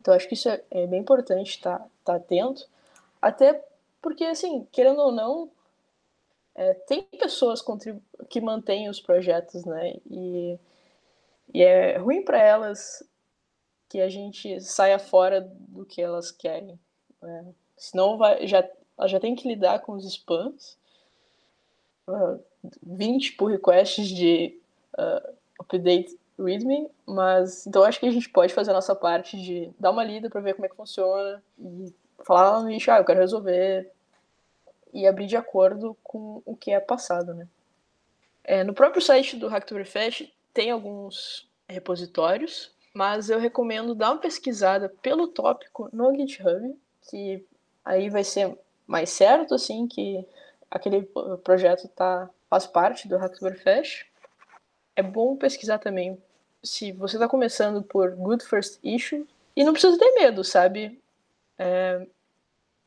Então 0.00 0.14
acho 0.14 0.28
que 0.28 0.34
isso 0.34 0.48
é, 0.48 0.62
é 0.70 0.86
bem 0.86 1.00
importante 1.00 1.50
estar 1.50 1.78
tá, 1.78 1.86
tá 2.04 2.14
atento, 2.16 2.68
até 3.20 3.64
porque, 4.02 4.24
assim, 4.24 4.68
querendo 4.70 5.00
ou 5.00 5.10
não, 5.10 5.50
é, 6.54 6.74
tem 6.74 7.02
pessoas 7.02 7.64
que 8.28 8.40
mantêm 8.40 8.88
os 8.88 9.00
projetos, 9.00 9.64
né? 9.64 9.94
E, 10.10 10.58
e 11.52 11.62
é 11.62 11.98
ruim 11.98 12.24
para 12.24 12.38
elas 12.38 13.02
que 13.88 14.00
a 14.00 14.08
gente 14.08 14.60
saia 14.60 14.98
fora 14.98 15.40
do 15.40 15.84
que 15.84 16.00
elas 16.00 16.30
querem. 16.30 16.78
Né? 17.22 17.54
Senão 17.76 18.16
vai, 18.16 18.46
já, 18.46 18.68
ela 18.98 19.08
já 19.08 19.20
tem 19.20 19.34
que 19.34 19.48
lidar 19.48 19.80
com 19.80 19.92
os 19.92 20.04
spams. 20.04 20.76
Uh, 22.08 22.40
20 22.82 23.32
pull 23.32 23.48
requests 23.48 24.08
de 24.08 24.58
uh, 24.98 25.34
update 25.60 26.18
readme, 26.38 26.90
mas 27.06 27.66
então 27.66 27.84
acho 27.84 28.00
que 28.00 28.06
a 28.06 28.10
gente 28.10 28.28
pode 28.28 28.52
fazer 28.52 28.70
a 28.70 28.74
nossa 28.74 28.94
parte 28.94 29.40
de 29.40 29.70
dar 29.78 29.90
uma 29.90 30.04
lida 30.04 30.28
para 30.28 30.40
ver 30.40 30.54
como 30.54 30.66
é 30.66 30.68
que 30.68 30.76
funciona 30.76 31.42
e 31.58 31.94
falar 32.24 32.50
lá 32.50 32.62
no 32.62 32.68
lixo, 32.68 32.90
ah, 32.90 32.98
eu 32.98 33.04
quero 33.04 33.20
resolver 33.20 33.90
e 34.92 35.06
abrir 35.06 35.26
de 35.26 35.36
acordo 35.36 35.96
com 36.02 36.42
o 36.44 36.56
que 36.56 36.72
é 36.72 36.80
passado, 36.80 37.34
né? 37.34 37.48
É, 38.42 38.62
no 38.62 38.74
próprio 38.74 39.00
site 39.00 39.36
do 39.36 39.48
Hacktoberfest 39.48 40.30
tem 40.54 40.70
alguns 40.70 41.46
repositórios, 41.68 42.72
mas 42.94 43.28
eu 43.28 43.38
recomendo 43.38 43.94
dar 43.94 44.12
uma 44.12 44.20
pesquisada 44.20 44.88
pelo 45.02 45.28
tópico 45.28 45.90
no 45.92 46.14
GitHub, 46.14 46.74
que 47.10 47.44
aí 47.84 48.08
vai 48.08 48.24
ser 48.24 48.56
mais 48.86 49.10
certo 49.10 49.54
assim 49.54 49.86
que 49.86 50.24
aquele 50.70 51.02
projeto 51.42 51.88
tá 51.88 52.30
faz 52.48 52.66
parte 52.66 53.08
do 53.08 53.16
Hacktoberfest 53.18 54.06
é 54.96 55.02
bom 55.02 55.36
pesquisar 55.36 55.78
também 55.78 56.16
se 56.62 56.92
você 56.92 57.16
está 57.16 57.28
começando 57.28 57.82
por 57.82 58.14
Good 58.14 58.44
First 58.44 58.78
Issue 58.82 59.26
e 59.54 59.64
não 59.64 59.72
precisa 59.72 59.98
ter 59.98 60.12
medo, 60.12 60.42
sabe? 60.42 61.00
É, 61.58 62.06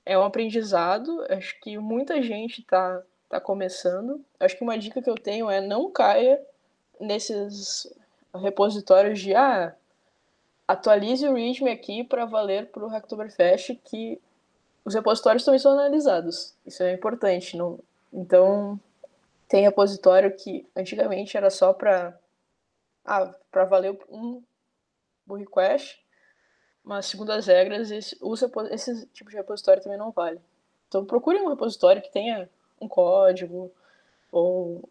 é 0.05 0.17
um 0.17 0.23
aprendizado. 0.23 1.23
Acho 1.29 1.59
que 1.61 1.77
muita 1.77 2.21
gente 2.21 2.61
está 2.61 3.03
tá 3.29 3.39
começando. 3.39 4.23
Acho 4.39 4.57
que 4.57 4.63
uma 4.63 4.77
dica 4.77 5.01
que 5.01 5.09
eu 5.09 5.15
tenho 5.15 5.49
é 5.49 5.61
não 5.61 5.91
caia 5.91 6.41
nesses 6.99 7.91
repositórios 8.33 9.19
de 9.19 9.33
ah, 9.35 9.75
atualize 10.67 11.27
o 11.27 11.33
README 11.33 11.71
aqui 11.71 12.03
para 12.03 12.25
valer 12.25 12.71
para 12.71 12.85
o 12.85 12.87
Hacktoberfest, 12.87 13.75
que 13.85 14.19
os 14.83 14.93
repositórios 14.93 15.43
também 15.43 15.59
são 15.59 15.73
analisados. 15.73 16.55
Isso 16.65 16.83
é 16.83 16.93
importante. 16.93 17.57
Não... 17.57 17.79
Então, 18.11 18.79
tem 19.47 19.63
repositório 19.63 20.35
que 20.35 20.67
antigamente 20.75 21.37
era 21.37 21.49
só 21.49 21.73
para 21.73 22.17
ah, 23.05 23.33
para 23.49 23.63
valer 23.63 23.97
um 24.09 24.43
pull 25.25 25.37
request, 25.37 25.97
mas 26.83 27.05
segundo 27.05 27.31
as 27.31 27.47
regras, 27.47 27.89
esse, 27.89 28.17
esse 28.71 29.05
tipo 29.07 29.29
de 29.29 29.37
repositório 29.37 29.81
também 29.81 29.97
não 29.97 30.11
vale. 30.11 30.41
Então 30.87 31.05
procure 31.05 31.39
um 31.39 31.49
repositório 31.49 32.01
que 32.01 32.11
tenha 32.11 32.49
um 32.79 32.87
código 32.87 33.71
ou 34.31 34.87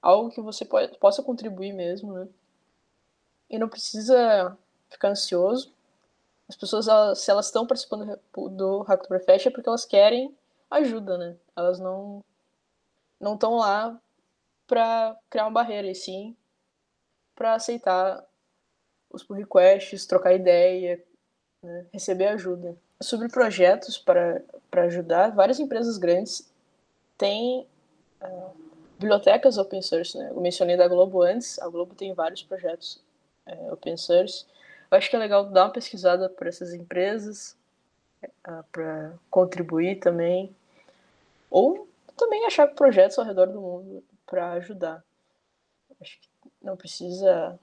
algo 0.00 0.30
que 0.30 0.40
você 0.40 0.64
pode, 0.64 0.96
possa 0.98 1.22
contribuir 1.22 1.72
mesmo, 1.72 2.12
né? 2.12 2.28
E 3.50 3.58
não 3.58 3.68
precisa 3.68 4.56
ficar 4.90 5.08
ansioso. 5.08 5.72
As 6.48 6.56
pessoas, 6.56 6.88
elas, 6.88 7.18
se 7.18 7.30
elas 7.30 7.46
estão 7.46 7.66
participando 7.66 8.18
do 8.50 8.82
Hacktoberfest 8.82 9.46
é 9.46 9.50
porque 9.50 9.68
elas 9.68 9.84
querem 9.84 10.34
ajuda, 10.70 11.18
né? 11.18 11.36
Elas 11.56 11.78
não 11.78 12.24
não 13.20 13.34
estão 13.34 13.56
lá 13.56 14.00
para 14.66 15.18
criar 15.28 15.44
uma 15.44 15.50
barreira, 15.50 15.88
e 15.88 15.94
sim 15.94 16.36
para 17.34 17.54
aceitar 17.54 18.24
os 19.10 19.22
pull 19.22 19.36
requests, 19.36 20.04
trocar 20.06 20.34
ideia, 20.34 21.02
né, 21.62 21.86
receber 21.92 22.26
ajuda. 22.26 22.76
Sobre 23.00 23.28
projetos 23.28 23.96
para 23.96 24.42
ajudar, 24.82 25.30
várias 25.30 25.60
empresas 25.60 25.98
grandes 25.98 26.50
têm 27.16 27.64
uh, 28.20 28.67
bibliotecas 28.98 29.58
open 29.58 29.80
source. 29.80 30.16
Né? 30.16 30.30
Eu 30.30 30.40
mencionei 30.40 30.76
da 30.76 30.88
Globo 30.88 31.22
antes, 31.22 31.58
a 31.58 31.68
Globo 31.68 31.94
tem 31.94 32.12
vários 32.12 32.42
projetos 32.42 33.00
uh, 33.46 33.72
open 33.72 33.96
source. 33.96 34.44
Eu 34.90 34.98
acho 34.98 35.08
que 35.08 35.16
é 35.16 35.18
legal 35.18 35.44
dar 35.44 35.66
uma 35.66 35.72
pesquisada 35.72 36.28
por 36.28 36.46
essas 36.46 36.72
empresas, 36.72 37.56
ah, 38.42 38.64
para 38.72 39.14
contribuir 39.30 40.00
também. 40.00 40.54
Ou 41.50 41.86
também 42.16 42.44
achar 42.46 42.66
projetos 42.68 43.18
ao 43.18 43.24
redor 43.24 43.46
do 43.46 43.60
mundo 43.60 44.02
para 44.26 44.52
ajudar. 44.52 45.04
Acho 46.00 46.18
que 46.20 46.28
não 46.60 46.76
precisa 46.76 47.58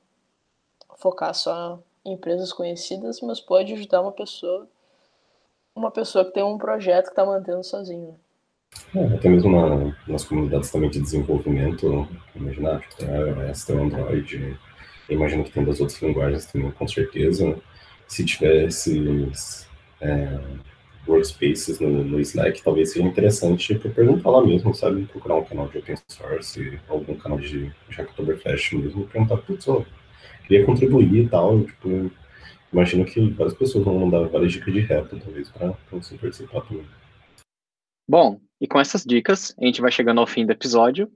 focar 0.97 1.33
só 1.33 1.79
em 2.03 2.13
empresas 2.13 2.53
conhecidas, 2.53 3.21
mas 3.21 3.39
pode 3.39 3.73
ajudar 3.73 4.01
uma 4.01 4.11
pessoa 4.11 4.67
uma 5.75 5.91
pessoa 5.91 6.23
que 6.23 6.31
tem 6.31 6.43
um 6.43 6.57
projeto 6.57 7.07
que 7.07 7.11
está 7.11 7.25
mantendo 7.25 7.63
sozinho. 7.63 8.17
É, 8.95 9.05
até 9.15 9.29
mesmo 9.29 9.51
na, 9.51 9.95
nas 10.07 10.23
comunidades 10.23 10.71
também 10.71 10.89
de 10.89 11.01
desenvolvimento, 11.01 12.07
imaginar, 12.35 12.79
tipo, 12.79 12.95
tem 12.95 13.09
iOS, 13.09 13.65
tem 13.65 13.77
Android, 13.77 14.57
imagino 15.09 15.43
que 15.43 15.51
tem 15.51 15.63
das 15.63 15.79
outras 15.81 16.01
linguagens 16.01 16.45
também, 16.45 16.71
com 16.71 16.87
certeza. 16.87 17.57
Se 18.07 18.23
tiver 18.23 18.65
esses 18.65 19.67
é, 19.99 20.39
workspaces 21.07 21.79
no, 21.79 22.03
no, 22.03 22.19
Slack, 22.19 22.63
talvez 22.63 22.91
seja 22.91 23.05
interessante 23.05 23.73
tipo, 23.73 23.89
perguntar 23.89 24.29
lá 24.29 24.45
mesmo, 24.45 24.73
sabe? 24.73 25.05
Procurar 25.05 25.35
um 25.35 25.43
canal 25.43 25.67
de 25.67 25.77
open 25.77 25.95
source, 26.07 26.79
algum 26.87 27.15
canal 27.15 27.39
de, 27.39 27.71
Hacktoberfest 27.89 28.73
mesmo, 28.73 29.07
perguntar, 29.07 29.37
putz, 29.37 29.67
ó, 29.67 29.83
queria 30.47 30.65
contribuir 30.65 31.25
e 31.25 31.27
tal, 31.27 31.63
tipo, 31.63 32.11
imagino 32.71 33.05
que 33.05 33.29
várias 33.31 33.55
pessoas 33.55 33.85
vão 33.85 33.99
mandar 33.99 34.27
várias 34.27 34.53
dicas 34.53 34.73
de 34.73 34.79
reto, 34.81 35.19
talvez, 35.19 35.49
para 35.49 35.75
você 35.91 36.15
participar 36.17 36.61
também. 36.61 36.85
Bom, 38.07 38.39
e 38.59 38.67
com 38.67 38.79
essas 38.79 39.03
dicas, 39.03 39.53
a 39.59 39.65
gente 39.65 39.81
vai 39.81 39.91
chegando 39.91 40.19
ao 40.19 40.27
fim 40.27 40.45
do 40.45 40.51
episódio. 40.51 41.11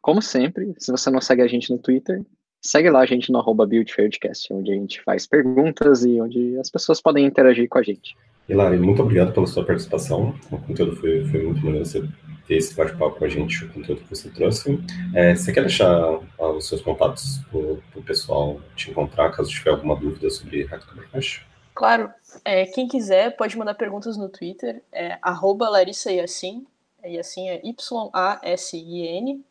Como 0.00 0.20
sempre, 0.20 0.74
se 0.78 0.90
você 0.90 1.10
não 1.10 1.20
segue 1.20 1.42
a 1.42 1.46
gente 1.46 1.70
no 1.70 1.78
Twitter, 1.78 2.22
segue 2.60 2.90
lá 2.90 3.00
a 3.00 3.06
gente 3.06 3.32
no 3.32 3.38
arroba 3.38 3.64
onde 3.64 4.72
a 4.72 4.74
gente 4.74 5.02
faz 5.02 5.26
perguntas 5.26 6.04
e 6.04 6.20
onde 6.20 6.58
as 6.58 6.70
pessoas 6.70 7.00
podem 7.00 7.26
interagir 7.26 7.68
com 7.68 7.78
a 7.78 7.82
gente. 7.82 8.16
Hilari, 8.48 8.78
muito 8.78 9.02
obrigado 9.02 9.32
pela 9.32 9.46
sua 9.46 9.64
participação. 9.64 10.34
O 10.50 10.58
conteúdo 10.58 10.96
foi, 10.96 11.24
foi 11.26 11.42
muito 11.44 11.64
maneiro 11.64 11.86
você 11.86 12.06
ter 12.46 12.56
esse 12.56 12.74
bate-papo 12.74 13.18
com 13.18 13.24
a 13.24 13.28
gente, 13.28 13.64
o 13.64 13.72
conteúdo 13.72 14.02
que 14.02 14.10
você 14.10 14.28
trouxe. 14.30 14.78
É, 15.14 15.34
você 15.34 15.52
quer 15.52 15.62
deixar 15.62 15.88
ah, 15.88 16.48
os 16.48 16.68
seus 16.68 16.82
contatos 16.82 17.38
para 17.50 17.58
o 17.58 18.02
pessoal 18.04 18.60
te 18.74 18.90
encontrar, 18.90 19.30
caso 19.30 19.50
tiver 19.50 19.70
alguma 19.70 19.96
dúvida 19.96 20.28
sobre 20.28 20.64
Hacktoberfest? 20.64 21.42
Claro. 21.74 22.10
É, 22.44 22.66
quem 22.66 22.88
quiser 22.88 23.36
pode 23.36 23.56
mandar 23.56 23.74
perguntas 23.74 24.16
no 24.16 24.28
Twitter, 24.28 24.82
é 24.92 25.18
arroba 25.22 25.68
Larissa 25.68 26.10
Yassin, 26.10 26.66
Yassin 27.08 27.48
é 27.48 27.60
Y-A-S-I-N. 27.64 29.44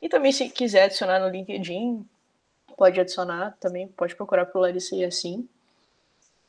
E 0.00 0.08
também 0.08 0.32
se 0.32 0.48
quiser 0.50 0.84
adicionar 0.84 1.18
no 1.20 1.28
LinkedIn, 1.28 2.06
pode 2.76 3.00
adicionar 3.00 3.56
também, 3.58 3.88
pode 3.88 4.14
procurar 4.14 4.46
por 4.46 4.60
Larissa 4.60 4.94
Yassin. 4.94 5.48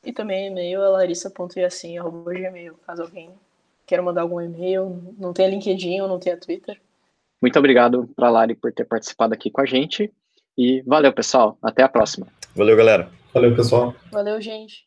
E 0.04 0.14
também 0.14 0.48
e-mail 0.48 0.82
é 0.82 0.88
larissa.yassin.gmail, 0.88 2.76
caso 2.86 3.02
alguém 3.02 3.32
queira 3.86 4.04
mandar 4.04 4.22
algum 4.22 4.42
e-mail, 4.42 5.16
não 5.18 5.34
tenha 5.34 5.50
LinkedIn 5.50 6.02
ou 6.02 6.08
não 6.08 6.20
tenha 6.20 6.38
Twitter. 6.38 6.80
Muito 7.42 7.58
obrigado 7.58 8.10
para 8.16 8.28
a 8.28 8.32
Lari 8.32 8.54
por 8.54 8.74
ter 8.74 8.84
participado 8.84 9.34
aqui 9.34 9.50
com 9.50 9.62
a 9.62 9.66
gente. 9.66 10.12
E 10.58 10.82
valeu, 10.82 11.14
pessoal. 11.14 11.58
Até 11.62 11.84
a 11.84 11.90
próxima. 11.90 12.28
Valeu, 12.56 12.76
galera. 12.76 13.10
Valeu, 13.34 13.56
pessoal. 13.56 13.96
Valeu, 14.12 14.42
gente. 14.42 14.86